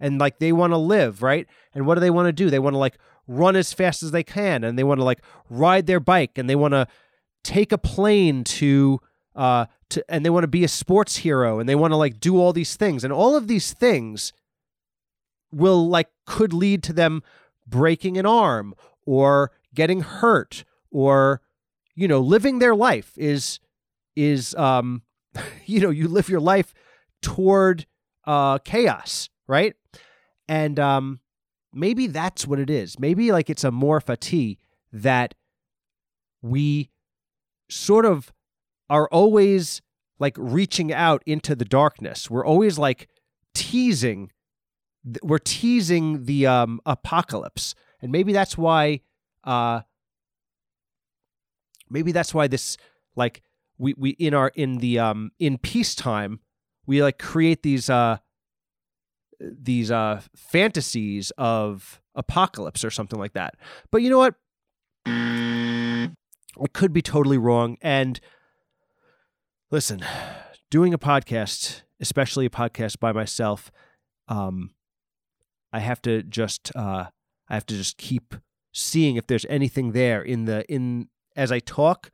[0.00, 1.46] and like they want to live, right?
[1.74, 2.50] And what do they want to do?
[2.50, 5.20] They want to like run as fast as they can and they want to like
[5.48, 6.88] ride their bike and they want to
[7.44, 8.98] take a plane to,
[9.36, 12.18] uh, to, and they want to be a sports hero and they want to like
[12.18, 13.04] do all these things.
[13.04, 14.32] And all of these things
[15.52, 17.22] will like could lead to them
[17.66, 18.74] breaking an arm
[19.06, 21.40] or getting hurt or
[21.94, 23.60] you know living their life is
[24.16, 25.02] is um
[25.66, 26.74] you know you live your life
[27.22, 27.86] toward
[28.26, 29.74] uh chaos right?
[30.48, 31.20] And um
[31.74, 32.98] maybe that's what it is.
[32.98, 34.00] Maybe like it's amor
[34.92, 35.34] that
[36.40, 36.90] we
[37.68, 38.32] sort of
[38.88, 39.82] are always
[40.18, 42.30] like reaching out into the darkness.
[42.30, 43.08] We're always like
[43.54, 44.30] teasing
[45.22, 47.74] we're teasing the um apocalypse.
[48.00, 49.00] And maybe that's why
[49.44, 49.80] uh
[51.90, 52.76] maybe that's why this
[53.16, 53.42] like
[53.80, 56.40] we we in our in the um in peacetime
[56.86, 58.18] we like create these uh
[59.40, 63.54] these uh fantasies of apocalypse or something like that.
[63.90, 64.34] But you know what?
[65.06, 66.10] I
[66.72, 68.20] could be totally wrong and
[69.70, 70.04] listen,
[70.70, 73.72] doing a podcast, especially a podcast by myself,
[74.28, 74.70] um
[75.72, 77.06] I have to just uh
[77.48, 78.34] I have to just keep
[78.72, 82.10] seeing if there's anything there in the in as I talk,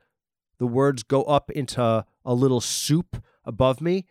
[0.59, 4.05] the words go up into a little soup above me.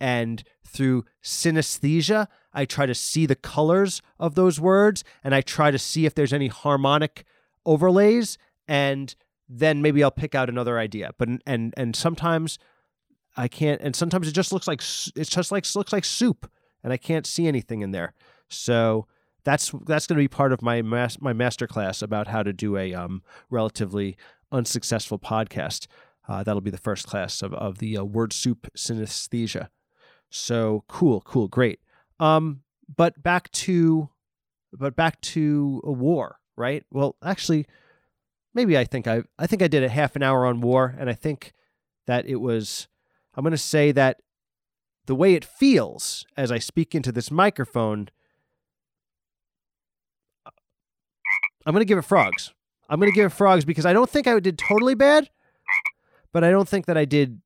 [0.00, 5.70] And through synesthesia, I try to see the colors of those words and I try
[5.70, 7.24] to see if there's any harmonic
[7.64, 8.36] overlays.
[8.68, 9.14] And
[9.48, 11.12] then maybe I'll pick out another idea.
[11.16, 12.58] But, and, and sometimes
[13.36, 16.50] I can't, and sometimes it just looks like, it's just like, looks like soup
[16.82, 18.12] and I can't see anything in there.
[18.48, 19.06] So,
[19.44, 22.52] that's that's going to be part of my mas- my master class about how to
[22.52, 24.16] do a um, relatively
[24.52, 25.86] unsuccessful podcast.
[26.28, 29.68] Uh, that'll be the first class of, of the uh, word soup synesthesia.
[30.30, 31.80] So cool, cool, great.
[32.18, 32.62] Um,
[32.96, 34.08] but back to,
[34.72, 36.84] but back to a war, right?
[36.90, 37.66] Well, actually,
[38.54, 41.10] maybe I think I I think I did a half an hour on war, and
[41.10, 41.52] I think
[42.06, 42.88] that it was.
[43.36, 44.20] I'm going to say that
[45.06, 48.08] the way it feels as I speak into this microphone.
[51.66, 52.52] I'm going to give it frogs.
[52.88, 55.30] I'm going to give it frogs because I don't think I did totally bad,
[56.32, 57.40] but I don't think that I did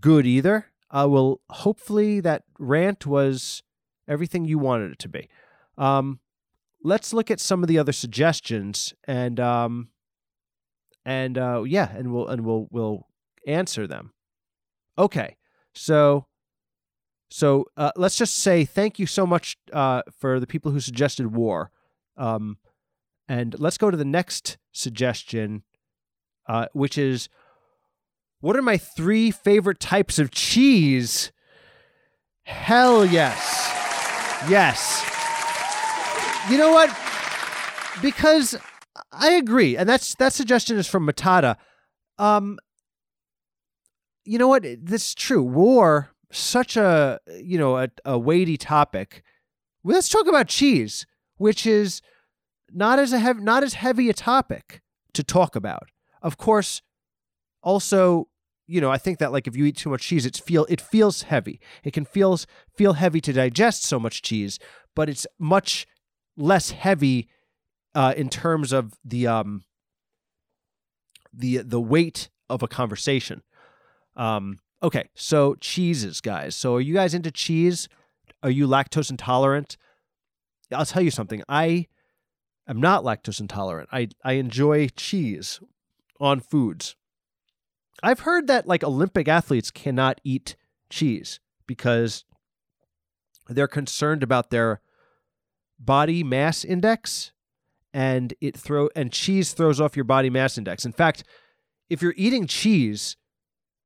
[0.00, 0.66] good either.
[0.90, 3.62] Uh, well, hopefully that rant was
[4.06, 5.28] everything you wanted it to be.
[5.76, 6.20] Um,
[6.82, 9.88] let's look at some of the other suggestions and um,
[11.04, 13.06] and uh, yeah, and we'll and we'll we'll
[13.46, 14.12] answer them.
[14.98, 15.36] Okay,
[15.74, 16.26] so
[17.30, 21.34] so uh, let's just say thank you so much uh, for the people who suggested
[21.34, 21.70] war.
[22.16, 22.58] Um,
[23.28, 25.62] and let's go to the next suggestion,
[26.48, 27.28] uh, which is
[28.40, 31.32] what are my three favorite types of cheese?
[32.44, 33.68] Hell yes.
[34.48, 35.04] Yes.
[36.50, 36.96] You know what?
[38.00, 38.56] Because
[39.12, 41.56] I agree, and that's that suggestion is from Matata.
[42.18, 42.58] Um,
[44.24, 44.62] you know what?
[44.62, 45.42] This is true.
[45.42, 49.22] War, such a you know a, a weighty topic.
[49.84, 52.00] Let's talk about cheese, which is
[52.72, 54.80] not as a hev- not as heavy a topic
[55.14, 55.88] to talk about.
[56.22, 56.82] Of course,
[57.62, 58.28] also,
[58.66, 60.80] you know, I think that like if you eat too much cheese, it's feel it
[60.80, 61.60] feels heavy.
[61.84, 64.58] It can feels feel heavy to digest so much cheese,
[64.94, 65.86] but it's much
[66.36, 67.28] less heavy
[67.94, 69.62] uh, in terms of the um
[71.32, 73.42] the the weight of a conversation.
[74.16, 76.56] Um, okay, so cheeses, guys.
[76.56, 77.88] So are you guys into cheese?
[78.42, 79.76] Are you lactose intolerant?
[80.72, 81.42] I'll tell you something.
[81.48, 81.86] I
[82.68, 83.88] am not lactose intolerant.
[83.92, 85.60] I, I enjoy cheese
[86.20, 86.96] on foods.
[88.02, 90.56] I've heard that like Olympic athletes cannot eat
[90.90, 92.24] cheese because
[93.48, 94.80] they're concerned about their
[95.78, 97.32] body mass index
[97.92, 100.84] and it throw and cheese throws off your body mass index.
[100.84, 101.24] In fact,
[101.88, 103.16] if you're eating cheese,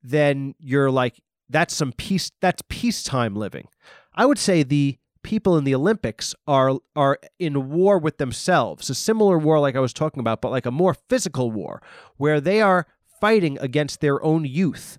[0.02, 3.68] then you're like that's some peace that's peacetime living.
[4.14, 8.94] I would say the people in the Olympics are are in war with themselves, a
[8.94, 11.82] similar war like I was talking about, but like a more physical war
[12.16, 12.86] where they are
[13.20, 14.98] fighting against their own youth.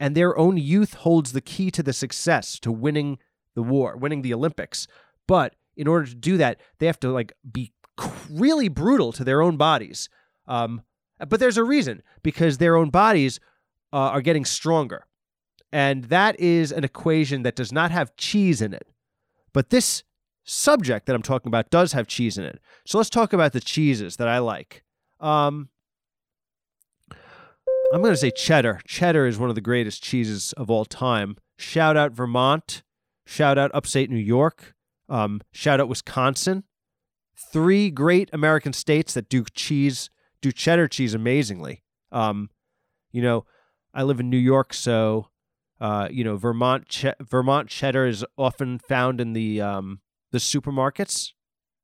[0.00, 3.18] And their own youth holds the key to the success to winning
[3.54, 4.88] the war, winning the Olympics.
[5.28, 7.72] But in order to do that, they have to like be
[8.30, 10.08] really brutal to their own bodies.
[10.46, 10.82] Um,
[11.28, 13.40] but there's a reason because their own bodies
[13.92, 15.06] uh, are getting stronger.
[15.72, 18.86] And that is an equation that does not have cheese in it.
[19.54, 20.02] But this
[20.44, 22.60] subject that I'm talking about does have cheese in it.
[22.86, 24.84] So let's talk about the cheeses that I like.
[25.20, 25.70] Um,
[27.92, 28.80] I'm going to say cheddar.
[28.86, 31.36] Cheddar is one of the greatest cheeses of all time.
[31.56, 32.82] Shout out Vermont.
[33.24, 34.74] Shout out upstate New York.
[35.08, 36.64] Um, shout out Wisconsin.
[37.52, 40.10] Three great American states that do cheese,
[40.42, 41.82] do cheddar cheese amazingly.
[42.12, 42.50] Um,
[43.12, 43.46] you know,
[43.94, 45.28] I live in New York, so
[45.84, 50.00] uh, you know, Vermont Vermont cheddar is often found in the um,
[50.32, 51.32] the supermarkets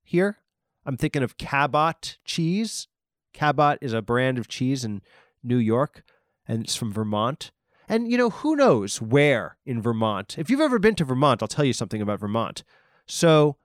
[0.03, 0.39] here.
[0.87, 2.89] I'm thinking of Cabot cheese.
[3.35, 5.03] Cabot is a brand of cheese in
[5.45, 6.03] New York,
[6.49, 7.51] and it's from Vermont.
[7.91, 10.39] And you know, who knows where in Vermont?
[10.39, 12.65] If you've ever been to Vermont, I'll tell you something about Vermont.
[13.07, 13.59] So,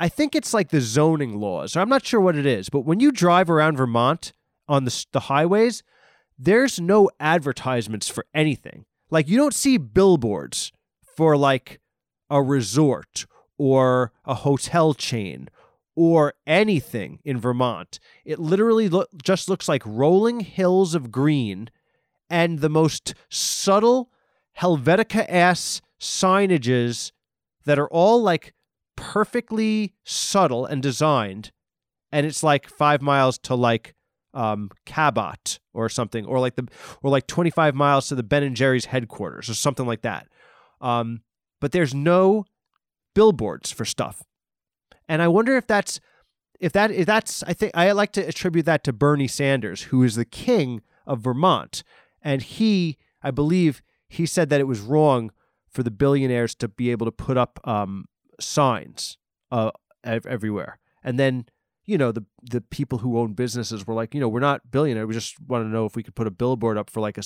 [0.00, 1.76] I think it's like the zoning laws.
[1.76, 4.32] I'm not sure what it is, but when you drive around Vermont
[4.66, 5.84] on the the highways,
[6.36, 8.86] there's no advertisements for anything.
[9.14, 10.72] Like you don't see billboards
[11.16, 11.78] for like
[12.28, 15.48] a resort or a hotel chain
[15.94, 18.00] or anything in Vermont.
[18.24, 21.70] It literally lo- just looks like rolling hills of green
[22.28, 24.10] and the most subtle
[24.58, 27.12] Helvetica ass signages
[27.66, 28.52] that are all like
[28.96, 31.52] perfectly subtle and designed.
[32.10, 33.93] And it's like five miles to like
[34.34, 36.68] um, Cabot or something, or like the
[37.02, 40.28] or like 25 miles to the Ben and Jerry's headquarters or something like that.
[40.80, 41.22] Um,
[41.60, 42.44] but there's no
[43.14, 44.22] billboards for stuff,
[45.08, 46.00] and I wonder if that's
[46.60, 50.02] if that if that's I think I like to attribute that to Bernie Sanders, who
[50.02, 51.82] is the king of Vermont,
[52.22, 55.30] and he I believe he said that it was wrong
[55.70, 58.06] for the billionaires to be able to put up um,
[58.40, 59.18] signs
[59.50, 59.70] uh,
[60.04, 61.46] everywhere, and then
[61.86, 65.06] you know the the people who own businesses were like you know we're not billionaire
[65.06, 67.22] we just want to know if we could put a billboard up for like a,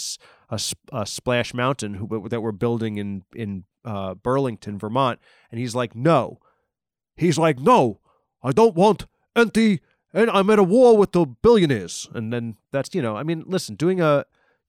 [0.50, 0.60] a,
[0.92, 5.18] a splash mountain who, that we're building in in uh, burlington vermont.
[5.50, 6.40] And he's like no.
[7.16, 8.00] He's like no
[8.42, 9.80] i don't want empty
[10.14, 12.08] and i'm at a war with the billionaires.
[12.14, 14.24] And then that's you know i mean listen doing a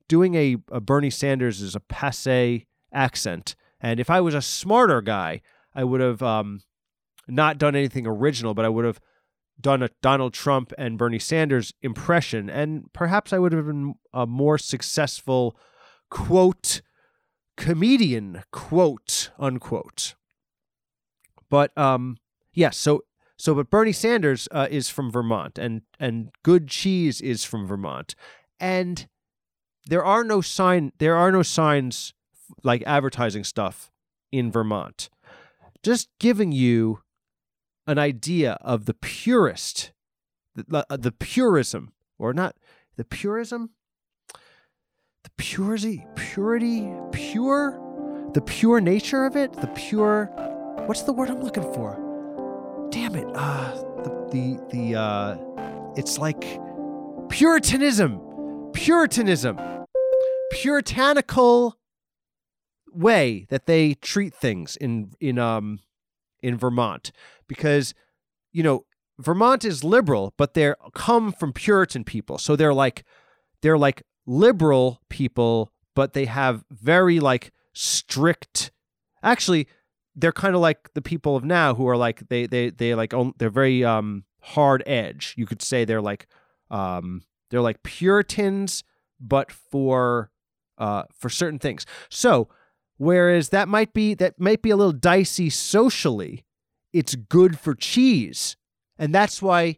[0.08, 3.56] doing a, a bernie sanders is a passe accent.
[3.82, 5.42] And if i was a smarter guy
[5.76, 6.62] i would have um,
[7.28, 9.00] not done anything original but i would have
[9.60, 14.26] done a Donald Trump and Bernie Sanders impression, and perhaps I would have been a
[14.26, 15.58] more successful
[16.10, 16.82] quote
[17.58, 20.16] comedian quote unquote.
[21.50, 22.18] But um,
[22.54, 23.04] yes, yeah, so
[23.38, 28.16] so but Bernie Sanders uh, is from Vermont, and and good cheese is from Vermont,
[28.60, 29.08] and
[29.88, 32.14] there are no sign there are no signs
[32.64, 33.92] like advertising stuff
[34.32, 35.10] in Vermont.
[35.84, 37.00] Just giving you
[37.90, 39.92] an idea of the purest,
[40.54, 42.56] the, uh, the purism, or not
[42.98, 43.72] the purism,
[45.24, 47.82] the purity, purity, pure,
[48.36, 50.26] the pure nature of it, the pure.
[50.86, 51.98] What's the word I'm looking for?
[52.92, 53.26] Damn it!
[53.34, 53.74] Uh,
[54.04, 55.38] the the the uh,
[55.96, 56.60] it's like
[57.30, 58.22] puritanism,
[58.72, 59.60] puritanism,
[60.52, 61.80] puritanical
[62.94, 65.80] way that they treat things in in um
[66.42, 67.12] in Vermont
[67.48, 67.94] because
[68.52, 68.86] you know
[69.20, 73.04] Vermont is liberal, but they come from Puritan people, so they're like
[73.62, 78.72] they're like liberal people, but they have very like strict.
[79.22, 79.68] Actually,
[80.16, 83.14] they're kind of like the people of now who are like they they they like
[83.38, 85.34] they're very um hard edge.
[85.38, 86.28] You could say they're like
[86.72, 88.84] um they're like Puritans,
[89.20, 90.32] but for
[90.78, 91.86] uh for certain things.
[92.10, 92.48] So
[93.00, 96.46] whereas that might be that might be a little dicey socially
[96.94, 98.56] it's good for cheese.
[98.98, 99.78] And that's why,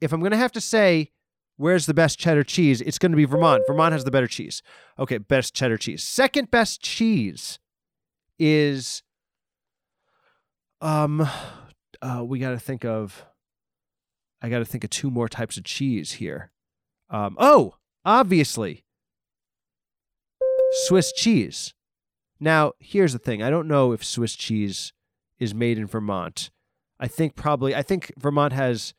[0.00, 1.10] if I'm going to have to say,
[1.56, 3.62] where's the best cheddar cheese, it's going to be Vermont.
[3.66, 4.62] Vermont has the better cheese.
[4.98, 6.02] Okay, best cheddar cheese.
[6.02, 7.58] Second best cheese
[8.38, 9.02] is,
[10.80, 11.28] um,
[12.02, 13.24] uh, we got to think of,
[14.42, 16.52] I got to think of two more types of cheese here.
[17.08, 18.84] Um, oh, obviously,
[20.86, 21.72] Swiss cheese.
[22.44, 24.92] Now, here's the thing I don't know if Swiss cheese
[25.38, 26.50] is made in Vermont.
[27.00, 28.92] I think probably I think Vermont has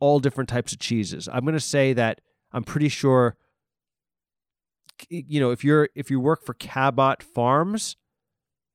[0.00, 1.28] all different types of cheeses.
[1.32, 2.20] I'm going to say that
[2.52, 3.36] I'm pretty sure
[5.08, 7.96] you know, if you're if you work for Cabot Farms,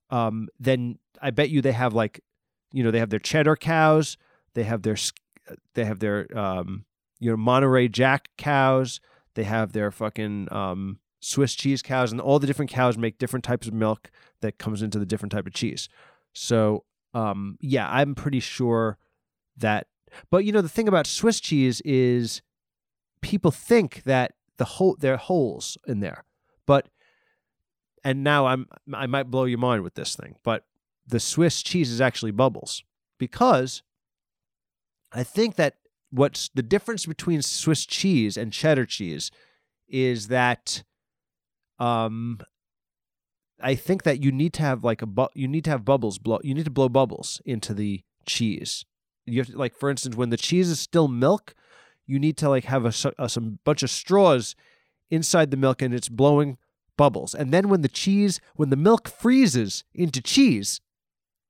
[0.10, 2.22] um, then I bet you they have like,
[2.72, 4.18] you know, they have their cheddar cows,
[4.54, 4.96] they have their
[5.74, 6.86] they have their um,
[7.20, 9.02] you know Monterey Jack cows,
[9.36, 13.44] they have their fucking um, Swiss cheese cows, and all the different cows make different
[13.44, 14.10] types of milk
[14.42, 15.90] that comes into the different type of cheese.
[16.34, 18.98] So um, yeah, I'm pretty sure
[19.58, 19.88] that.
[20.32, 22.42] But you know, the thing about Swiss cheese is
[23.22, 26.26] people think that the whole there are holes in there,
[26.66, 26.90] but
[28.04, 30.66] and now I'm I might blow your mind with this thing, but
[31.08, 32.84] the Swiss cheese is actually bubbles
[33.18, 33.82] because
[35.12, 35.76] I think that
[36.12, 39.32] what's the difference between Swiss cheese and cheddar cheese
[39.88, 40.84] is that
[41.80, 42.40] um
[43.62, 46.18] I think that you need to have like a bu- you need to have bubbles
[46.18, 48.86] blow you need to blow bubbles into the cheese.
[49.26, 51.54] You have to, like for instance when the cheese is still milk,
[52.06, 54.56] you need to like have a, a some bunch of straws
[55.10, 56.58] inside the milk and it's blowing
[56.98, 57.34] bubbles.
[57.34, 60.82] And then when the cheese when the milk freezes into cheese,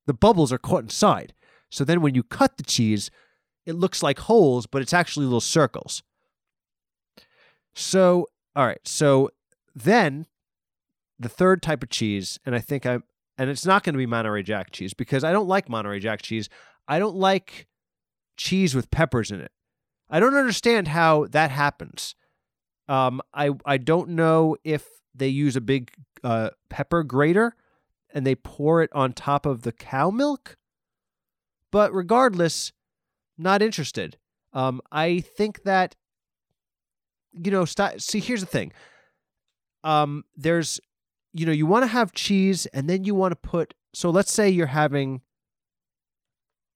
[0.06, 1.34] the bubbles are caught inside.
[1.70, 3.12] So then when you cut the cheese,
[3.66, 6.02] it looks like holes, but it's actually little circles.
[7.76, 8.82] So, all right.
[8.86, 9.30] So
[9.80, 10.26] then
[11.20, 13.04] the third type of cheese, and I think I'm,
[13.38, 16.22] and it's not going to be Monterey Jack cheese because I don't like Monterey Jack
[16.22, 16.50] cheese.
[16.88, 17.68] I don't like
[18.38, 19.52] cheese with peppers in it.
[20.10, 22.16] I don't understand how that happens.
[22.88, 25.92] Um, I I don't know if they use a big
[26.24, 27.56] uh, pepper grater
[28.14, 30.58] and they pour it on top of the cow milk.
[31.72, 32.72] But regardless,
[33.38, 34.18] not interested.
[34.54, 35.96] Um, I think that
[37.34, 38.72] you know, st- see, here's the thing.
[39.84, 40.80] Um, there's
[41.34, 44.32] you know, you want to have cheese and then you want to put so let's
[44.32, 45.22] say you're having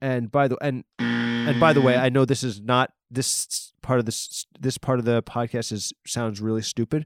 [0.02, 4.00] and by the and and by the way, I know this is not this part
[4.00, 7.06] of this this part of the podcast is sounds really stupid,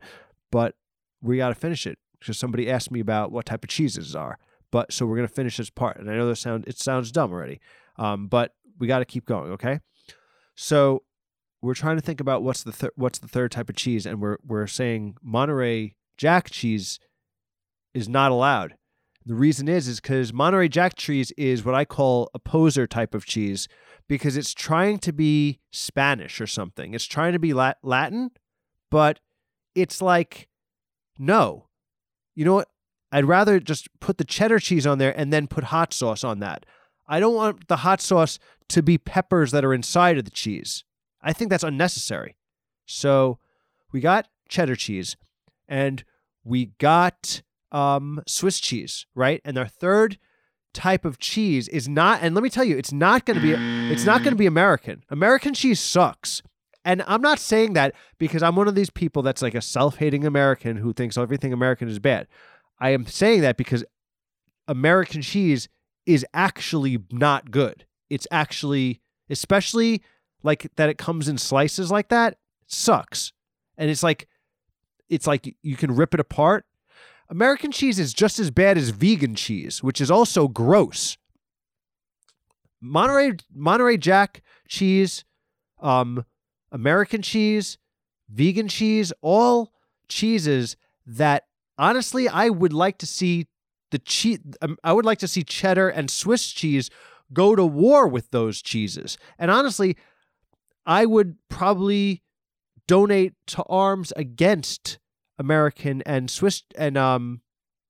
[0.51, 0.75] but
[1.21, 4.37] we got to finish it because somebody asked me about what type of cheeses are.
[4.71, 7.31] But so we're gonna finish this part, and I know this sound it sounds dumb
[7.31, 7.59] already,
[7.97, 9.79] um, but we got to keep going, okay?
[10.55, 11.03] So
[11.61, 14.21] we're trying to think about what's the thir- what's the third type of cheese, and
[14.21, 16.99] we're we're saying Monterey Jack cheese
[17.93, 18.75] is not allowed.
[19.25, 23.13] The reason is is because Monterey Jack cheese is what I call a poser type
[23.13, 23.67] of cheese
[24.07, 26.93] because it's trying to be Spanish or something.
[26.93, 28.31] It's trying to be Lat- Latin,
[28.89, 29.19] but
[29.75, 30.47] it's like
[31.17, 31.67] no.
[32.35, 32.69] You know what?
[33.11, 36.39] I'd rather just put the cheddar cheese on there and then put hot sauce on
[36.39, 36.65] that.
[37.07, 38.37] I don't want the hot sauce
[38.69, 40.83] to be peppers that are inside of the cheese.
[41.21, 42.37] I think that's unnecessary.
[42.85, 43.39] So
[43.91, 45.17] we got cheddar cheese
[45.67, 46.03] and
[46.43, 47.41] we got
[47.71, 49.41] um, Swiss cheese, right?
[49.43, 50.17] And our third
[50.73, 53.53] type of cheese is not and let me tell you it's not going to be
[53.91, 55.03] it's not going to be American.
[55.09, 56.41] American cheese sucks.
[56.85, 60.25] And I'm not saying that because I'm one of these people that's like a self-hating
[60.25, 62.27] American who thinks everything American is bad.
[62.79, 63.83] I am saying that because
[64.69, 65.67] American cheese
[66.05, 67.85] is actually not good.
[68.09, 70.01] It's actually, especially
[70.47, 73.33] like that it comes in slices like that, sucks.
[73.77, 74.27] And it's like,
[75.09, 76.65] it's like you can rip it apart.
[77.29, 81.17] American cheese is just as bad as vegan cheese, which is also gross.
[82.81, 85.25] Monterey Monterey Jack cheese,
[85.81, 86.25] um,
[86.71, 87.77] American cheese,
[88.29, 89.73] vegan cheese, all
[90.07, 93.47] cheeses that honestly I would like to see
[93.91, 94.39] the cheese.
[94.61, 96.89] Um, I would like to see cheddar and Swiss cheese
[97.33, 99.17] go to war with those cheeses.
[99.37, 99.97] And honestly,
[100.87, 102.23] I would probably
[102.87, 104.97] donate to arms against
[105.37, 107.41] American and Swiss and um,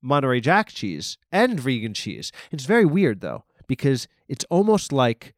[0.02, 2.32] Monterey Jack cheese and vegan cheese.
[2.52, 5.36] It's very weird though because it's almost like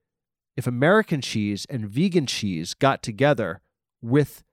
[0.56, 3.62] if American cheese and vegan cheese got together
[4.02, 4.44] with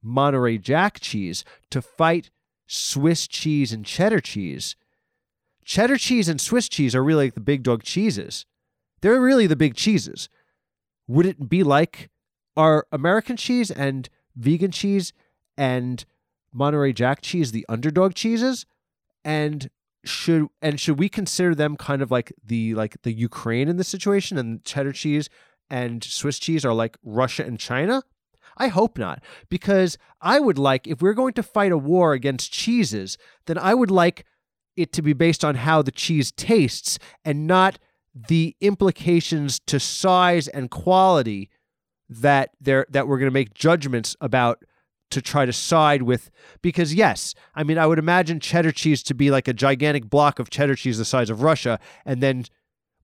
[0.00, 2.30] Monterey Jack cheese to fight
[2.66, 4.76] Swiss cheese and cheddar cheese,
[5.64, 8.46] cheddar cheese and Swiss cheese are really like the big dog cheeses.
[9.00, 10.28] They're really the big cheeses.
[11.08, 12.08] Would it be like
[12.56, 15.12] our American cheese and vegan cheese
[15.56, 16.04] and
[16.52, 18.66] Monterey Jack cheese the underdog cheeses?
[19.24, 19.70] And
[20.04, 23.88] should and should we consider them kind of like the like the Ukraine in this
[23.88, 25.28] situation and cheddar cheese
[25.70, 28.02] and Swiss cheese are like Russia and China?
[28.56, 32.52] I hope not, because I would like, if we're going to fight a war against
[32.52, 34.26] cheeses, then I would like
[34.76, 37.78] it to be based on how the cheese tastes and not
[38.14, 41.48] the implications to size and quality
[42.20, 44.64] that there that we're going to make judgments about
[45.10, 46.30] to try to side with
[46.62, 50.38] because yes i mean i would imagine cheddar cheese to be like a gigantic block
[50.38, 52.44] of cheddar cheese the size of russia and then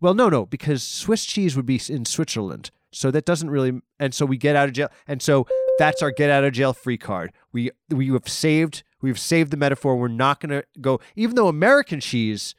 [0.01, 4.15] well no no because swiss cheese would be in switzerland so that doesn't really and
[4.15, 5.47] so we get out of jail and so
[5.79, 7.33] That's our get out of jail free card.
[7.53, 9.97] We we have saved we've saved the metaphor.
[9.97, 12.55] We're not going to go even though American cheese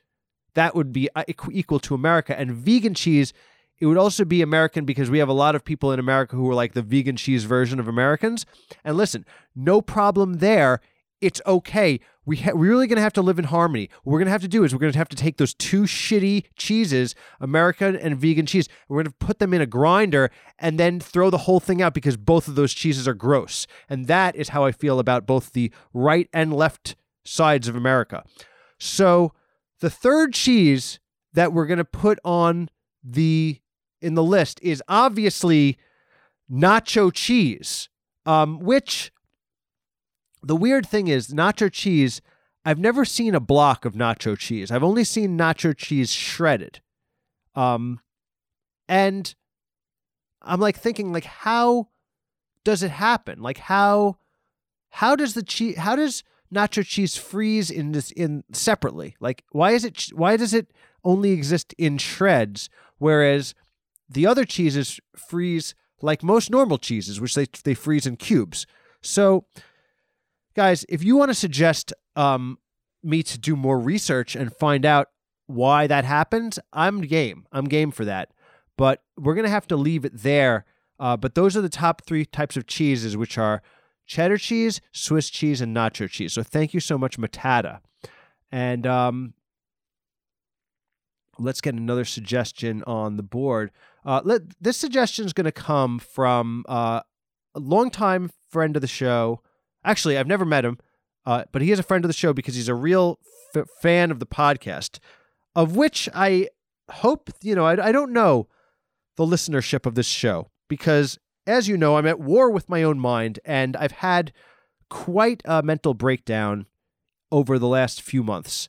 [0.56, 3.34] that would be uh, equal to America and vegan cheese
[3.80, 6.50] it would also be American because we have a lot of people in America who
[6.50, 8.46] are like the vegan cheese version of Americans.
[8.84, 9.26] And listen,
[9.56, 10.82] no problem there.
[11.22, 12.00] It's okay.
[12.26, 13.90] We ha- we're really going to have to live in harmony.
[14.04, 15.54] What we're going to have to do is we're going to have to take those
[15.54, 20.30] two shitty cheeses, American and vegan cheese, we're going to put them in a grinder
[20.58, 23.68] and then throw the whole thing out because both of those cheeses are gross.
[23.90, 28.24] And that is how I feel about both the right and left sides of America.
[28.78, 29.34] So
[29.80, 31.00] the third cheese
[31.34, 32.70] that we're going to put on
[33.04, 33.60] the
[34.02, 35.78] in the list is obviously
[36.52, 37.90] nacho cheese,
[38.26, 39.12] um, which
[40.42, 42.22] the weird thing is nacho cheese.
[42.66, 44.72] I've never seen a block of nacho cheese.
[44.72, 46.82] I've only seen nacho cheese shredded.
[47.56, 48.00] Um,
[48.88, 49.34] and
[50.42, 51.90] I'm like thinking like how
[52.64, 53.42] does it happen?
[53.42, 54.18] Like how
[54.90, 56.24] how does the cheese how does
[56.54, 59.16] nacho cheese freeze in this in separately?
[59.20, 60.72] Like why is it why does it
[61.04, 63.54] only exist in shreds whereas
[64.10, 68.66] the other cheeses freeze like most normal cheeses, which they they freeze in cubes.
[69.02, 69.46] So,
[70.56, 72.58] guys, if you want to suggest um,
[73.04, 75.08] me to do more research and find out
[75.48, 77.46] why that happens, I'm game.
[77.52, 78.32] I'm game for that.
[78.78, 80.66] But we're gonna have to leave it there.
[81.00, 83.62] Uh, but those are the top three types of cheeses, which are
[84.06, 86.34] cheddar cheese, Swiss cheese, and nacho cheese.
[86.34, 87.80] So thank you so much, Matata.
[88.52, 89.34] And um,
[91.38, 93.72] let's get another suggestion on the board.
[94.06, 97.02] Uh, let, this suggestion is going to come from uh,
[97.56, 99.42] a longtime friend of the show.
[99.84, 100.78] Actually, I've never met him,
[101.26, 103.20] uh, but he is a friend of the show because he's a real
[103.56, 105.00] f- fan of the podcast,
[105.56, 106.50] of which I
[106.90, 108.48] hope, you know, I, I don't know
[109.16, 113.00] the listenership of this show because, as you know, I'm at war with my own
[113.00, 114.32] mind and I've had
[114.90, 116.66] quite a mental breakdown
[117.32, 118.68] over the last few months.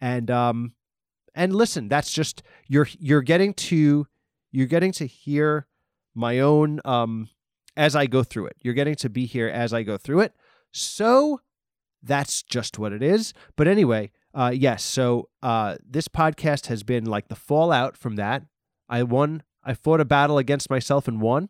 [0.00, 0.72] And um,
[1.34, 4.06] and listen, that's just you're you're getting to
[4.52, 5.66] you're getting to hear
[6.14, 7.28] my own um
[7.76, 8.56] as I go through it.
[8.60, 10.34] You're getting to be here as I go through it.
[10.70, 11.40] So
[12.02, 13.32] that's just what it is.
[13.56, 18.44] But anyway, uh yes, so uh this podcast has been like the fallout from that.
[18.88, 21.48] I won I fought a battle against myself and won,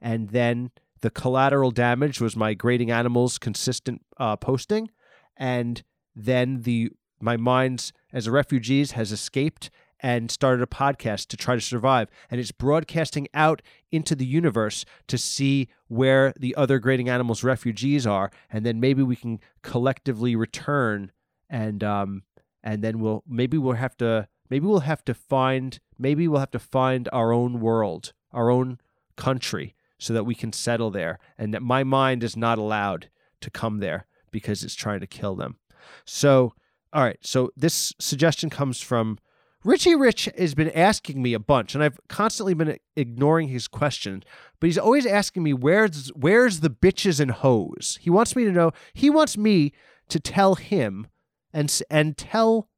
[0.00, 4.90] and then the collateral damage was my grading animals consistent uh, posting,
[5.36, 5.82] and
[6.14, 6.90] then the
[7.20, 9.70] my minds as a refugees has escaped
[10.04, 12.10] and started a podcast to try to survive.
[12.30, 18.06] And it's broadcasting out into the universe to see where the other grading animals refugees
[18.06, 18.30] are.
[18.50, 21.10] And then maybe we can collectively return
[21.48, 22.22] and um
[22.62, 26.50] and then we'll maybe we'll have to maybe we'll have to find maybe we'll have
[26.50, 28.78] to find our own world, our own
[29.16, 33.08] country so that we can settle there and that my mind is not allowed
[33.40, 35.56] to come there because it's trying to kill them.
[36.04, 36.52] So
[36.92, 37.18] all right.
[37.22, 39.18] So this suggestion comes from
[39.64, 44.22] Richie Rich has been asking me a bunch, and I've constantly been ignoring his questions.
[44.60, 47.98] But he's always asking me where's where's the bitches and hoes.
[48.00, 48.72] He wants me to know.
[48.92, 49.72] He wants me
[50.10, 51.06] to tell him
[51.52, 52.68] and and tell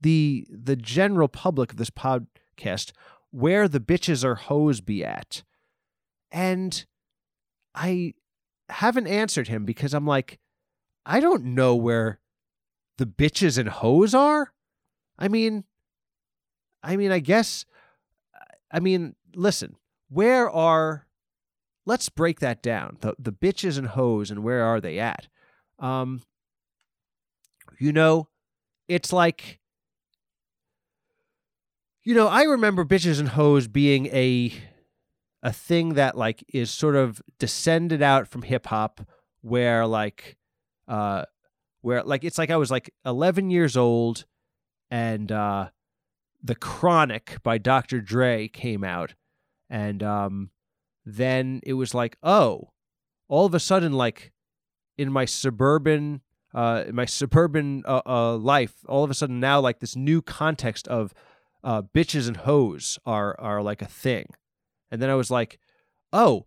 [0.00, 2.90] the the general public of this podcast
[3.30, 5.44] where the bitches or hoes be at.
[6.32, 6.84] And
[7.74, 8.14] I
[8.68, 10.40] haven't answered him because I'm like,
[11.06, 12.18] I don't know where
[12.98, 14.52] the bitches and hoes are?
[15.18, 15.64] I mean,
[16.84, 17.64] I mean, I guess,
[18.70, 19.76] I mean, listen,
[20.08, 21.06] where are,
[21.86, 22.98] let's break that down.
[23.00, 25.28] The, the bitches and hoes and where are they at?
[25.78, 26.22] Um,
[27.78, 28.28] you know,
[28.86, 29.60] it's like,
[32.04, 34.52] you know, I remember bitches and hoes being a,
[35.42, 39.00] a thing that like is sort of descended out from hip hop
[39.40, 40.36] where like,
[40.86, 41.24] uh,
[41.84, 44.24] where like it's like I was like 11 years old
[44.90, 45.68] and uh
[46.46, 48.02] The Chronic by Dr.
[48.02, 49.14] Dre came out
[49.70, 50.50] and um
[51.06, 52.70] then it was like oh
[53.28, 54.32] all of a sudden like
[54.98, 56.20] in my suburban
[56.54, 60.20] uh in my suburban uh, uh life all of a sudden now like this new
[60.20, 61.14] context of
[61.64, 64.26] uh bitches and hoes are are like a thing
[64.90, 65.58] and then I was like
[66.12, 66.46] oh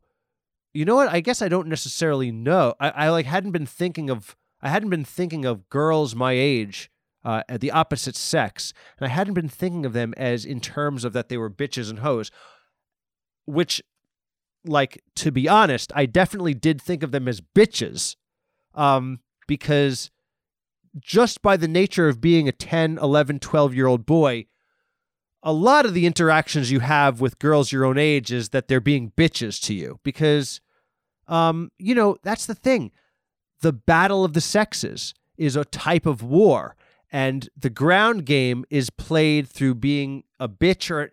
[0.74, 4.12] you know what I guess I don't necessarily know I, I like hadn't been thinking
[4.12, 6.92] of I hadn't been thinking of girls my age
[7.28, 11.04] uh, at the opposite sex, and I hadn't been thinking of them as in terms
[11.04, 12.32] of that they were bitches and hoes,
[13.46, 13.84] which,
[14.64, 18.16] like, to be honest, I definitely did think of them as bitches,
[18.74, 20.10] um, because
[20.98, 24.46] just by the nature of being a 10, 11, 12 year old boy,
[25.44, 28.80] a lot of the interactions you have with girls your own age is that they're
[28.80, 30.62] being bitches to you because
[31.28, 32.94] um, you know, that's the thing.
[33.60, 36.77] The battle of the sexes is a type of war,
[37.12, 41.12] and the ground game is played through being a bitch or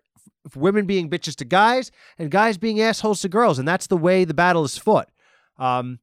[0.55, 4.25] women being bitches to guys and guys being assholes to girls, and that's the way
[4.25, 5.09] the battle is fought.
[5.57, 5.99] Um,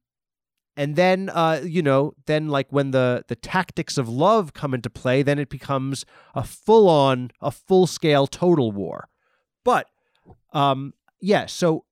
[0.75, 4.89] and then, uh, you know, then like when the the tactics of love come into
[4.89, 9.07] play, then it becomes a full on, a full scale total war.
[9.63, 9.87] But,
[10.51, 11.45] um, yeah.
[11.45, 11.85] So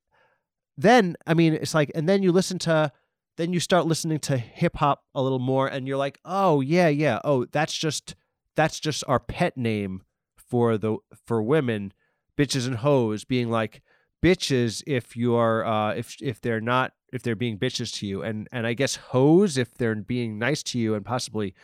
[0.75, 2.91] then, I mean, it's like, and then you listen to,
[3.37, 6.87] then you start listening to hip hop a little more, and you're like, oh yeah,
[6.87, 8.15] yeah, oh that's just
[8.55, 10.01] that's just our pet name
[10.35, 11.93] for the for women,
[12.37, 13.81] bitches and hoes, being like
[14.21, 18.47] bitches if you're uh if if they're not if they're being bitches to you and
[18.51, 21.55] and I guess hoes if they're being nice to you and possibly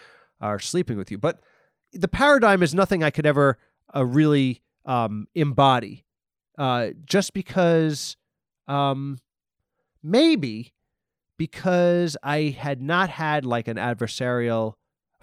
[0.42, 1.18] are sleeping with you.
[1.18, 1.40] But
[1.94, 3.58] the paradigm is nothing I could ever
[3.96, 6.06] uh, really um, embody.
[6.58, 8.18] Uh, just because
[8.68, 9.20] um,
[10.02, 10.74] maybe
[11.38, 14.74] because I had not had like an adversarial.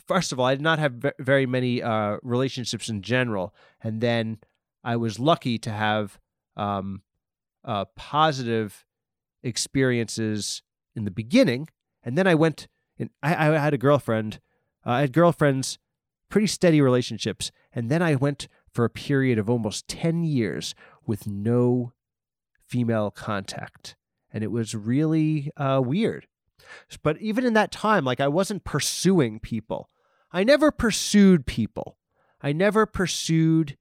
[0.06, 4.38] First of all, I did not have very many uh, relationships in general, and then
[4.82, 6.18] I was lucky to have
[6.56, 7.02] um,
[7.64, 8.84] uh, positive
[9.42, 10.62] experiences
[10.94, 11.68] in the beginning,
[12.02, 14.40] and then I went and I, I had a girlfriend.
[14.86, 15.78] Uh, I had girlfriends,
[16.28, 20.74] pretty steady relationships, and then I went for a period of almost ten years
[21.06, 21.92] with no
[22.66, 23.96] female contact,
[24.34, 26.26] and it was really uh, weird.
[27.02, 29.88] But even in that time, like I wasn't pursuing people.
[30.32, 31.96] I never pursued people.
[32.42, 33.78] I never pursued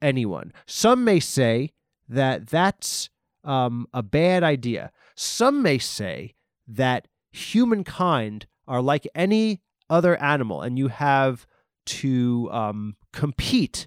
[0.00, 0.52] anyone.
[0.66, 1.72] Some may say
[2.08, 3.10] that that's
[3.44, 4.90] um, a bad idea.
[5.14, 6.34] Some may say
[6.66, 9.60] that humankind are like any
[9.90, 11.46] other animal, and you have
[11.86, 13.86] to um, compete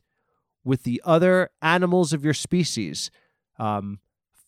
[0.64, 3.10] with the other animals of your species
[3.58, 4.00] um,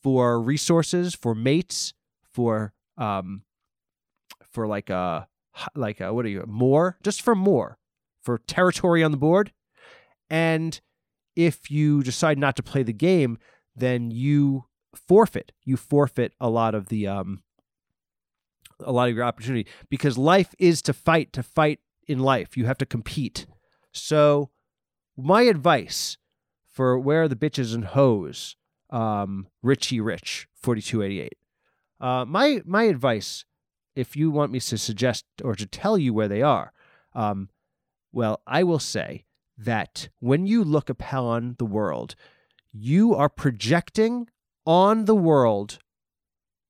[0.01, 1.93] for resources, for mates,
[2.23, 3.43] for um,
[4.51, 5.27] for like a
[5.75, 7.77] like a, what are you more just for more
[8.21, 9.51] for territory on the board,
[10.29, 10.81] and
[11.35, 13.37] if you decide not to play the game,
[13.75, 15.51] then you forfeit.
[15.63, 17.43] You forfeit a lot of the um
[18.81, 22.57] a lot of your opportunity because life is to fight to fight in life.
[22.57, 23.45] You have to compete.
[23.91, 24.49] So
[25.17, 26.17] my advice
[26.67, 28.55] for where are the bitches and hoes,
[28.89, 31.33] um, Richie Rich, 4288.
[31.99, 33.45] Uh, my my advice,
[33.95, 36.71] if you want me to suggest or to tell you where they are,
[37.13, 37.49] um,
[38.11, 39.25] well, I will say
[39.57, 42.15] that when you look upon the world,
[42.71, 44.27] you are projecting
[44.65, 45.79] on the world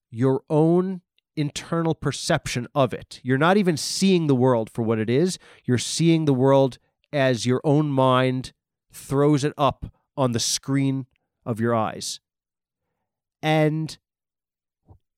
[0.10, 1.02] your own
[1.36, 3.20] internal perception of it.
[3.24, 6.80] You're not even seeing the world for what it is, you're seeing the world
[7.14, 8.54] as your own mind
[8.92, 9.86] throws it up
[10.18, 11.06] on the screen
[11.50, 12.20] of your eyes.
[13.42, 13.98] And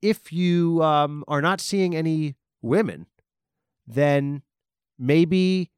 [0.01, 3.07] if you um, are not seeing any women,
[3.85, 4.41] then
[4.97, 5.71] maybe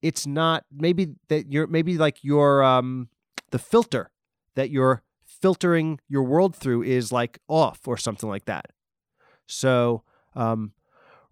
[0.00, 3.08] it's not maybe that you're maybe like your um
[3.50, 4.10] the filter
[4.54, 8.66] that you're filtering your world through is like off or something like that.
[9.46, 10.02] So,
[10.34, 10.72] um,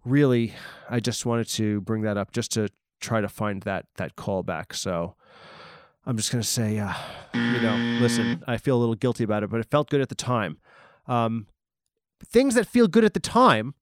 [0.05, 0.53] really,
[0.89, 4.75] I just wanted to bring that up just to try to find that that callback.
[4.75, 5.15] So,
[6.05, 6.93] I'm just gonna say, uh,
[7.33, 10.09] you know, listen, I feel a little guilty about it, but it felt good at
[10.09, 10.57] the time.
[11.07, 11.47] Um,
[12.25, 13.73] things that feel good at the time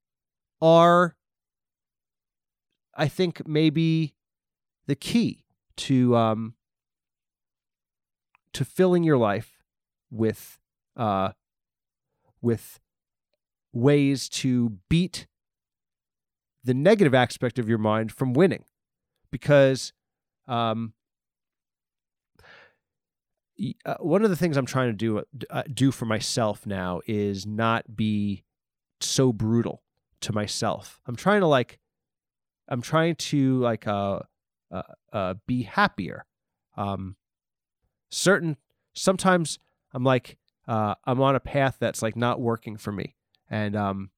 [0.62, 1.16] are,
[2.96, 4.14] I think, maybe
[4.86, 5.46] the key
[5.78, 6.54] to um,
[8.54, 9.58] to filling your life
[10.12, 10.60] with
[10.96, 11.32] uh,
[12.40, 12.80] with
[13.74, 15.26] ways to beat
[16.64, 18.66] the negative aspect of your mind from winning,
[19.32, 19.94] because
[20.48, 20.94] um,
[23.86, 27.46] uh, one of the things I'm trying to do uh, do for myself now is
[27.46, 28.44] not be
[29.00, 29.84] so brutal
[30.22, 31.02] to myself.
[31.06, 31.80] I'm trying to like,
[32.68, 34.20] I'm trying to like uh,
[34.72, 34.82] uh,
[35.12, 36.26] uh be happier.
[36.78, 37.16] Um,
[38.12, 38.58] certain
[38.94, 39.60] sometimes
[39.94, 40.38] I'm like,
[40.68, 43.16] uh, I'm on a path that's like not working for me,
[43.50, 44.12] and um,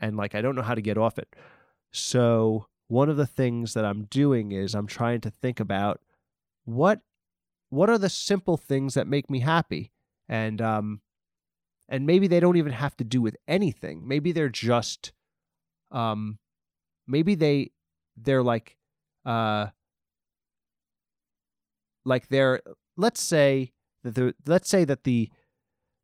[0.00, 1.28] and like I don't know how to get off it.
[1.92, 6.00] So one of the things that I'm doing is I'm trying to think about
[6.64, 7.00] what
[7.70, 9.92] what are the simple things that make me happy,
[10.28, 11.00] and um,
[11.88, 14.06] and maybe they don't even have to do with anything.
[14.06, 15.12] Maybe they're just,
[15.90, 16.38] um,
[17.06, 17.70] maybe they
[18.16, 18.76] they're like,
[19.24, 19.68] uh,
[22.04, 22.60] like they're
[22.96, 25.30] let's say that the let's say that the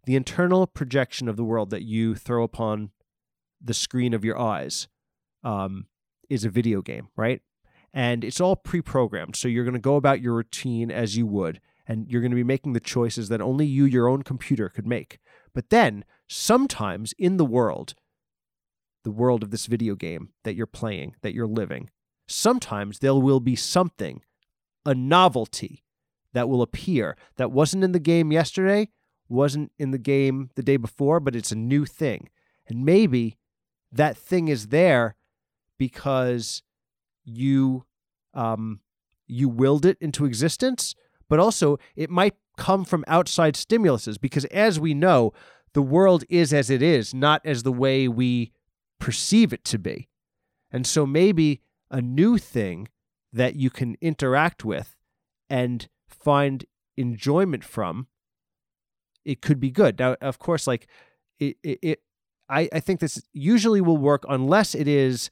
[0.04, 2.90] the internal projection of the world that you throw upon
[3.60, 4.86] the screen of your eyes
[5.42, 5.86] um,
[6.28, 7.42] is a video game, right?
[7.96, 11.62] And it's all pre-programmed, so you're going to go about your routine as you would,
[11.86, 14.86] and you're going to be making the choices that only you, your own computer, could
[14.86, 15.18] make.
[15.54, 17.94] But then sometimes in the world,
[19.02, 21.88] the world of this video game that you're playing, that you're living,
[22.28, 24.20] sometimes there will be something,
[24.84, 25.82] a novelty
[26.34, 28.90] that will appear that wasn't in the game yesterday,
[29.26, 32.28] wasn't in the game the day before, but it's a new thing.
[32.68, 33.38] And maybe
[33.90, 35.16] that thing is there
[35.78, 36.62] because
[37.26, 37.84] you
[38.32, 38.80] um,
[39.26, 40.94] you willed it into existence,
[41.28, 45.32] but also it might come from outside stimuluses because as we know,
[45.74, 48.52] the world is as it is, not as the way we
[48.98, 50.08] perceive it to be.
[50.70, 51.60] And so maybe
[51.90, 52.88] a new thing
[53.32, 54.96] that you can interact with
[55.50, 56.64] and find
[56.96, 58.06] enjoyment from,
[59.24, 59.98] it could be good.
[59.98, 60.86] Now, of course, like
[61.38, 62.02] it, it, it
[62.48, 65.30] I, I think this usually will work unless it is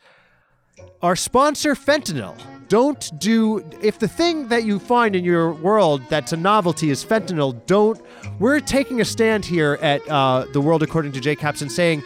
[1.03, 2.35] our sponsor, fentanyl.
[2.69, 7.05] Don't do, if the thing that you find in your world that's a novelty is
[7.05, 8.01] fentanyl, don't,
[8.39, 12.03] we're taking a stand here at uh, The World According to Jay Caps and saying,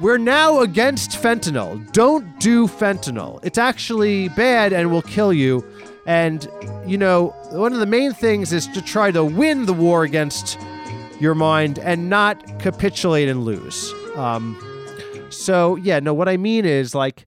[0.00, 1.90] we're now against fentanyl.
[1.92, 3.38] Don't do fentanyl.
[3.44, 5.64] It's actually bad and will kill you.
[6.04, 6.48] And,
[6.84, 10.58] you know, one of the main things is to try to win the war against
[11.20, 13.92] your mind and not capitulate and lose.
[14.16, 14.60] Um,
[15.30, 17.26] so, yeah, no, what I mean is like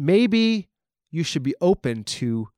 [0.00, 0.68] maybe
[1.10, 2.48] you should be open to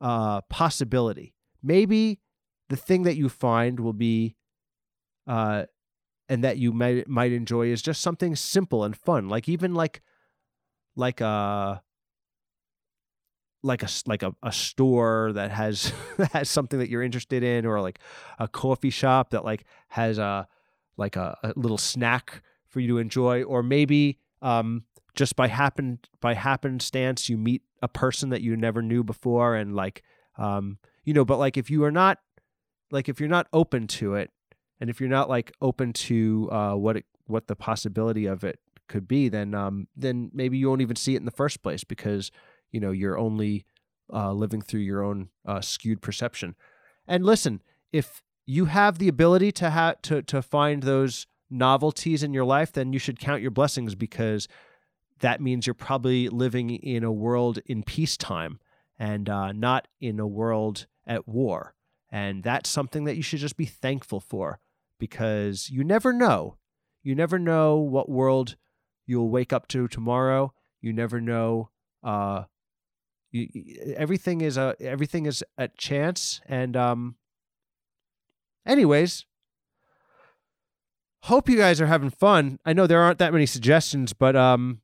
[0.00, 1.34] uh, possibility.
[1.62, 2.20] Maybe
[2.68, 4.36] the thing that you find will be
[5.26, 5.64] uh,
[6.28, 10.00] and that you might might enjoy is just something simple and fun like even like
[10.96, 11.82] like a
[13.62, 15.92] like a like a, a store that has
[16.32, 17.98] has something that you're interested in or like
[18.38, 20.46] a coffee shop that like has a
[20.96, 24.84] like a, a little snack for you to enjoy or maybe um
[25.14, 29.74] just by happen by happenstance you meet a person that you never knew before and
[29.74, 30.02] like
[30.38, 32.18] um you know but like if you are not
[32.90, 34.30] like if you're not open to it
[34.80, 38.58] and if you're not like open to uh, what it, what the possibility of it
[38.88, 41.84] could be, then um, then maybe you won't even see it in the first place
[41.84, 42.30] because
[42.70, 43.64] you know you're only
[44.12, 46.54] uh, living through your own uh, skewed perception.
[47.06, 47.62] And listen,
[47.92, 52.72] if you have the ability to have to to find those novelties in your life,
[52.72, 54.48] then you should count your blessings because
[55.20, 58.60] that means you're probably living in a world in peacetime
[58.98, 61.74] and uh, not in a world at war.
[62.10, 64.60] And that's something that you should just be thankful for
[64.98, 66.58] because you never know.
[67.02, 68.56] You never know what world
[69.06, 70.52] you'll wake up to tomorrow.
[70.80, 71.70] You never know.
[72.02, 72.44] Uh,
[73.32, 76.40] you, everything is a everything is a chance.
[76.46, 77.16] And um,
[78.64, 79.26] anyways,
[81.24, 82.58] hope you guys are having fun.
[82.64, 84.80] I know there aren't that many suggestions, but um,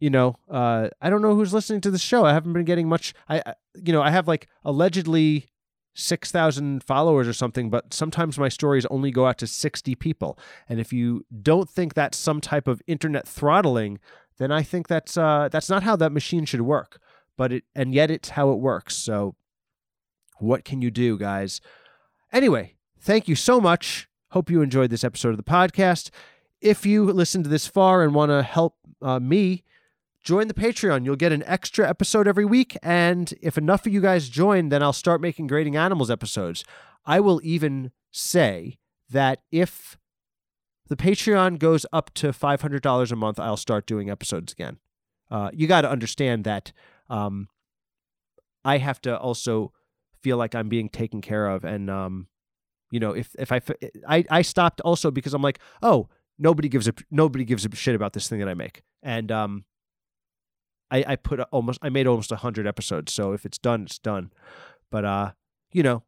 [0.00, 2.24] you know, uh, I don't know who's listening to the show.
[2.24, 3.14] I haven't been getting much.
[3.28, 5.46] I, you know, I have like allegedly
[5.94, 10.38] 6,000 followers or something, but sometimes my stories only go out to 60 people.
[10.68, 14.00] And if you don't think that's some type of internet throttling,
[14.38, 17.00] then I think that's uh, that's not how that machine should work.
[17.36, 18.96] But it and yet it's how it works.
[18.96, 19.36] So
[20.38, 21.60] what can you do, guys?
[22.32, 24.08] Anyway, thank you so much.
[24.30, 26.10] Hope you enjoyed this episode of the podcast.
[26.60, 29.62] If you listened to this far and want to help uh, me
[30.24, 31.04] join the Patreon.
[31.04, 32.76] You'll get an extra episode every week.
[32.82, 36.64] And if enough of you guys join, then I'll start making Grading Animals episodes.
[37.04, 38.78] I will even say
[39.10, 39.98] that if
[40.88, 44.78] the Patreon goes up to $500 a month, I'll start doing episodes again.
[45.30, 46.72] Uh, you got to understand that
[47.10, 47.48] um,
[48.64, 49.72] I have to also
[50.22, 51.64] feel like I'm being taken care of.
[51.64, 52.28] And, um,
[52.90, 53.60] you know, if, if I,
[54.08, 56.08] I, I stopped also because I'm like, oh,
[56.38, 58.82] nobody gives a, nobody gives a shit about this thing that I make.
[59.02, 59.64] And, um,
[60.90, 64.32] I, I put almost I made almost hundred episodes, so if it's done, it's done.
[64.90, 65.32] But uh,
[65.72, 66.02] you know,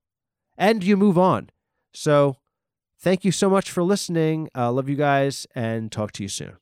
[0.57, 1.51] and you move on.
[1.93, 2.37] So
[3.01, 4.49] thank you so much for listening.
[4.55, 6.57] Uh, love you guys, and talk to you soon.